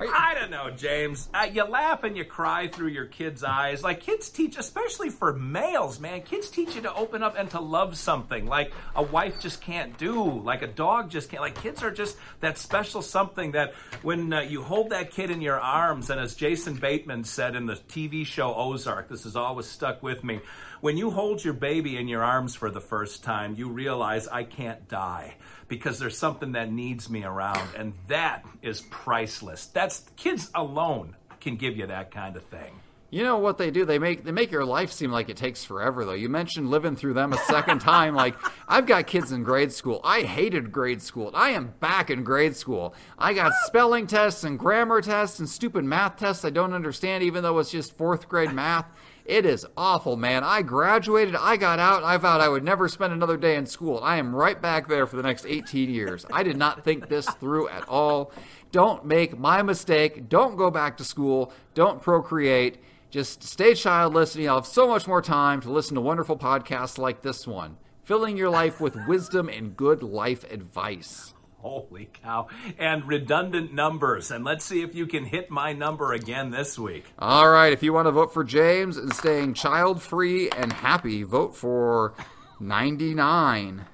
I 0.02 0.36
don't 0.40 0.50
know, 0.50 0.72
James. 0.72 1.30
Uh, 1.34 1.48
you 1.52 1.64
laugh 1.64 2.04
and 2.04 2.18
you 2.18 2.26
cry 2.26 2.68
through 2.68 2.88
your 2.88 3.06
kids' 3.06 3.44
eyes. 3.44 3.84
Like 3.84 4.00
kids 4.00 4.30
teach, 4.30 4.58
especially 4.58 5.10
for 5.10 5.34
males, 5.34 6.00
man. 6.00 6.22
Kids 6.22 6.50
teach 6.50 6.76
you 6.76 6.82
to 6.82 6.94
open 6.96 7.22
up 7.22 7.36
and 7.38 7.50
to 7.52 7.60
love 7.60 7.98
something 7.98 8.48
like 8.48 8.74
a 8.96 9.04
wife 9.04 9.40
just 9.40 9.62
can't 9.62 9.96
do, 9.98 10.40
like 10.40 10.64
a 10.64 10.68
dog 10.68 11.12
just 11.12 11.30
can't. 11.30 11.42
Like 11.42 11.62
kids 11.62 11.84
are 11.84 11.92
just 11.92 12.18
that 12.40 12.58
special 12.58 13.02
something 13.02 13.52
that 13.52 13.74
when 14.02 14.34
uh, 14.34 14.42
you 14.42 14.64
hold 14.64 14.90
that 14.90 15.12
kid 15.12 15.30
in 15.30 15.42
your 15.42 15.60
arms, 15.60 16.10
and 16.10 16.20
as 16.20 16.34
Jason 16.34 16.76
Bateman 16.76 17.24
said 17.26 17.56
in 17.56 17.68
the 17.68 17.76
TV 17.76 18.26
show 18.26 18.56
Ozark, 18.56 19.10
this 19.10 19.26
has 19.26 19.36
always 19.36 19.68
stuck 19.68 20.02
with 20.02 20.24
me. 20.24 20.40
When 20.82 20.98
you 20.98 21.12
hold 21.12 21.44
your 21.44 21.54
baby 21.54 21.98
in 21.98 22.08
your 22.08 22.24
arms 22.24 22.56
for 22.56 22.72
the 22.72 22.82
first 22.82 23.24
time, 23.24 23.56
you 23.56 23.70
realize 23.70 24.28
I 24.28 24.46
can't 24.46 24.88
die 24.88 25.36
because 25.68 26.00
there's 26.00 26.18
something 26.18 26.54
that 26.54 26.72
needs 26.72 27.10
me 27.10 27.19
around. 27.24 27.70
And 27.76 27.94
that 28.08 28.46
is 28.62 28.82
priceless. 28.90 29.68
That's 29.68 30.06
kids 30.16 30.50
alone 30.54 31.16
can 31.40 31.56
give 31.56 31.78
you 31.78 31.88
that 31.88 32.12
kind 32.12 32.36
of 32.36 32.44
thing. 32.44 32.80
You 33.12 33.24
know 33.24 33.40
what 33.40 33.58
they 33.58 33.72
do? 33.72 33.86
They 33.86 33.98
make 33.98 34.24
they 34.24 34.32
make 34.32 34.52
your 34.52 34.66
life 34.66 34.92
seem 34.92 35.12
like 35.12 35.30
it 35.30 35.38
takes 35.38 35.66
forever 35.66 36.06
though. 36.06 36.14
You 36.14 36.30
mentioned 36.30 36.70
living 36.70 36.96
through 36.96 37.16
them 37.16 37.34
a 37.34 37.38
second 37.38 37.80
time. 37.80 38.14
Like 38.14 38.36
I've 38.68 38.86
got 38.86 39.08
kids 39.08 39.32
in 39.32 39.42
grade 39.42 39.72
school. 39.72 40.00
I 40.04 40.22
hated 40.22 40.72
grade 40.72 41.02
school. 41.02 41.32
I 41.34 41.50
am 41.50 41.74
back 41.80 42.12
in 42.12 42.24
grade 42.24 42.56
school. 42.56 42.94
I 43.18 43.34
got 43.34 43.52
spelling 43.66 44.06
tests 44.06 44.44
and 44.44 44.60
grammar 44.60 45.02
tests 45.02 45.40
and 45.40 45.50
stupid 45.50 45.86
math 45.86 46.18
tests 46.18 46.46
I 46.46 46.52
don't 46.52 46.74
understand 46.74 47.24
even 47.24 47.42
though 47.42 47.58
it's 47.58 47.72
just 47.72 47.98
4th 47.98 48.28
grade 48.28 48.54
math. 48.54 48.86
It 49.30 49.46
is 49.46 49.64
awful, 49.78 50.18
man. 50.18 50.44
I 50.44 50.64
graduated, 50.64 51.36
I 51.36 51.56
got 51.56 51.78
out, 51.78 52.04
I 52.04 52.18
vowed 52.18 52.42
I 52.42 52.50
would 52.50 52.64
never 52.64 52.90
spend 52.90 53.14
another 53.14 53.38
day 53.38 53.58
in 53.58 53.68
school. 53.68 54.00
I 54.02 54.18
am 54.18 54.36
right 54.36 54.60
back 54.60 54.88
there 54.88 55.06
for 55.06 55.18
the 55.18 55.22
next 55.22 55.46
18 55.46 55.92
years. 55.92 56.26
I 56.34 56.42
did 56.42 56.58
not 56.58 56.84
think 56.84 57.10
this 57.10 57.30
through 57.30 57.70
at 57.70 57.88
all. 57.88 58.32
Don't 58.72 59.06
make 59.06 59.38
my 59.38 59.62
mistake. 59.62 60.30
Don't 60.30 60.58
go 60.58 60.72
back 60.72 60.98
to 60.98 61.04
school. 61.04 61.54
Don't 61.76 62.02
procreate. 62.02 62.80
Just 63.12 63.44
stay 63.44 63.76
childless, 63.76 64.34
and 64.34 64.46
you'll 64.46 64.56
have 64.56 64.66
so 64.66 64.88
much 64.88 65.08
more 65.08 65.22
time 65.22 65.62
to 65.62 65.72
listen 65.72 65.94
to 65.94 66.02
wonderful 66.02 66.36
podcasts 66.36 66.98
like 66.98 67.22
this 67.22 67.46
one, 67.46 67.78
filling 68.04 68.36
your 68.36 68.50
life 68.50 68.82
with 68.82 68.98
wisdom 69.08 69.48
and 69.48 69.78
good 69.78 70.02
life 70.02 70.44
advice. 70.52 71.36
Holy 71.60 72.10
cow. 72.24 72.48
And 72.78 73.06
redundant 73.06 73.74
numbers. 73.74 74.32
And 74.32 74.46
let's 74.46 74.66
see 74.66 74.82
if 74.82 74.96
you 74.96 75.06
can 75.06 75.26
hit 75.26 75.50
my 75.50 75.74
number 75.74 76.14
again 76.14 76.52
this 76.52 76.80
week. 76.80 77.06
All 77.20 77.50
right. 77.50 77.74
If 77.74 77.84
you 77.84 77.94
want 77.94 78.08
to 78.08 78.12
vote 78.12 78.34
for 78.34 78.44
James 78.44 78.98
and 78.98 79.14
staying 79.14 79.54
child 79.54 80.02
free 80.02 80.50
and 80.50 80.72
happy, 80.72 81.24
vote 81.24 81.56
for 81.56 82.14
99. 82.60 83.86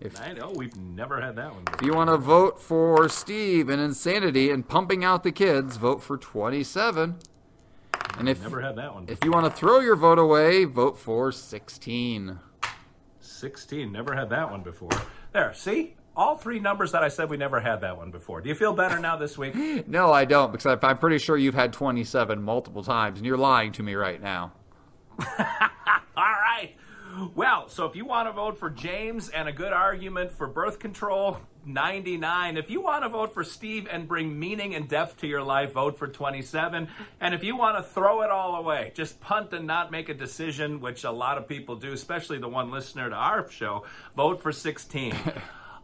If, 0.00 0.20
I 0.20 0.32
know 0.32 0.52
we've 0.54 0.76
never 0.76 1.20
had 1.20 1.36
that 1.36 1.54
one. 1.54 1.64
Before. 1.64 1.78
If 1.80 1.86
you 1.86 1.94
want 1.94 2.10
to 2.10 2.16
vote 2.16 2.60
for 2.60 3.08
Steve 3.08 3.68
and 3.68 3.80
insanity 3.80 4.50
and 4.50 4.66
pumping 4.66 5.04
out 5.04 5.22
the 5.22 5.32
kids, 5.32 5.76
vote 5.76 6.02
for 6.02 6.18
27. 6.18 7.16
And 8.18 8.28
if 8.28 8.42
never 8.42 8.60
had 8.60 8.76
that 8.76 8.94
one. 8.94 9.06
If 9.08 9.24
you 9.24 9.30
want 9.30 9.46
to 9.46 9.50
throw 9.50 9.80
your 9.80 9.96
vote 9.96 10.18
away, 10.18 10.64
vote 10.64 10.98
for 10.98 11.32
16. 11.32 12.38
16. 13.20 13.92
Never 13.92 14.14
had 14.14 14.30
that 14.30 14.50
one 14.50 14.62
before. 14.62 14.90
There, 15.32 15.52
see? 15.54 15.96
All 16.16 16.36
three 16.36 16.60
numbers 16.60 16.92
that 16.92 17.02
I 17.02 17.08
said 17.08 17.30
we 17.30 17.36
never 17.36 17.60
had 17.60 17.80
that 17.80 17.96
one 17.96 18.10
before. 18.10 18.40
Do 18.40 18.48
you 18.48 18.54
feel 18.54 18.72
better 18.72 18.98
now 18.98 19.16
this 19.16 19.36
week? 19.36 19.54
no, 19.88 20.12
I 20.12 20.24
don't, 20.24 20.52
because 20.52 20.78
I'm 20.82 20.98
pretty 20.98 21.18
sure 21.18 21.36
you've 21.36 21.54
had 21.54 21.72
27 21.72 22.42
multiple 22.42 22.82
times, 22.82 23.18
and 23.18 23.26
you're 23.26 23.36
lying 23.36 23.72
to 23.72 23.82
me 23.82 23.94
right 23.94 24.22
now. 24.22 24.52
all 25.18 25.26
right. 26.16 26.74
Well, 27.34 27.68
so 27.68 27.86
if 27.86 27.94
you 27.94 28.04
want 28.04 28.28
to 28.28 28.32
vote 28.32 28.58
for 28.58 28.70
James 28.70 29.28
and 29.28 29.48
a 29.48 29.52
good 29.52 29.72
argument 29.72 30.32
for 30.32 30.48
birth 30.48 30.80
control, 30.80 31.38
99. 31.66 32.56
If 32.56 32.70
you 32.70 32.80
want 32.80 33.04
to 33.04 33.08
vote 33.08 33.32
for 33.32 33.44
Steve 33.44 33.86
and 33.90 34.08
bring 34.08 34.38
meaning 34.38 34.74
and 34.74 34.88
depth 34.88 35.18
to 35.18 35.26
your 35.26 35.42
life, 35.42 35.72
vote 35.72 35.98
for 35.98 36.08
27. 36.08 36.88
And 37.20 37.34
if 37.34 37.44
you 37.44 37.56
want 37.56 37.76
to 37.76 37.82
throw 37.82 38.22
it 38.22 38.30
all 38.30 38.56
away, 38.56 38.92
just 38.94 39.20
punt 39.20 39.52
and 39.52 39.66
not 39.66 39.90
make 39.90 40.08
a 40.08 40.14
decision, 40.14 40.80
which 40.80 41.04
a 41.04 41.10
lot 41.10 41.38
of 41.38 41.48
people 41.48 41.76
do, 41.76 41.92
especially 41.92 42.38
the 42.38 42.48
one 42.48 42.70
listener 42.70 43.08
to 43.08 43.16
our 43.16 43.48
show, 43.50 43.84
vote 44.16 44.42
for 44.42 44.52
16. 44.52 45.14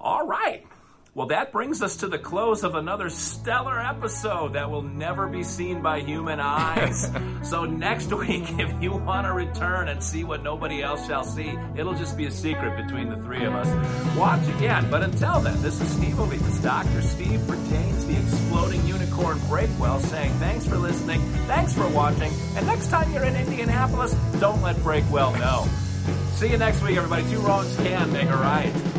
All 0.00 0.26
right. 0.26 0.64
Well, 1.12 1.26
that 1.26 1.50
brings 1.52 1.82
us 1.82 1.96
to 1.98 2.06
the 2.06 2.18
close 2.18 2.62
of 2.62 2.74
another 2.76 3.10
stellar 3.10 3.78
episode 3.78 4.54
that 4.54 4.70
will 4.70 4.82
never 4.82 5.26
be 5.26 5.42
seen 5.42 5.82
by 5.82 6.00
human 6.00 6.38
eyes. 6.40 7.10
so, 7.42 7.64
next 7.64 8.12
week, 8.14 8.44
if 8.58 8.82
you 8.82 8.92
want 8.92 9.26
to 9.26 9.32
return 9.32 9.88
and 9.88 10.02
see 10.02 10.24
what 10.24 10.42
nobody 10.42 10.82
else 10.82 11.06
shall 11.06 11.24
see, 11.24 11.52
it'll 11.76 11.94
just 11.94 12.16
be 12.16 12.26
a 12.26 12.30
secret 12.30 12.82
between 12.82 13.10
the 13.10 13.16
three 13.16 13.44
of 13.44 13.54
us. 13.54 14.16
Watch 14.16 14.46
again. 14.56 14.88
But 14.88 15.02
until 15.02 15.40
then, 15.40 15.60
this 15.60 15.80
is 15.80 15.90
Steve 15.90 16.14
Ovitz, 16.14 16.62
Dr. 16.62 17.02
Steve 17.02 17.42
for 17.42 17.56
James, 17.68 18.06
the 18.06 18.16
Exploding 18.16 18.86
Unicorn 18.86 19.38
Breakwell, 19.40 20.00
saying 20.00 20.32
thanks 20.34 20.66
for 20.66 20.78
listening, 20.78 21.20
thanks 21.46 21.74
for 21.74 21.86
watching, 21.88 22.32
and 22.56 22.66
next 22.66 22.88
time 22.88 23.12
you're 23.12 23.24
in 23.24 23.34
Indianapolis, 23.36 24.14
don't 24.38 24.62
let 24.62 24.76
Breakwell 24.76 25.38
know. 25.38 25.68
See 26.36 26.48
you 26.48 26.56
next 26.56 26.82
week, 26.82 26.96
everybody. 26.96 27.28
Two 27.30 27.40
wrongs 27.40 27.76
can 27.76 28.12
make 28.12 28.30
a 28.30 28.36
right. 28.36 28.72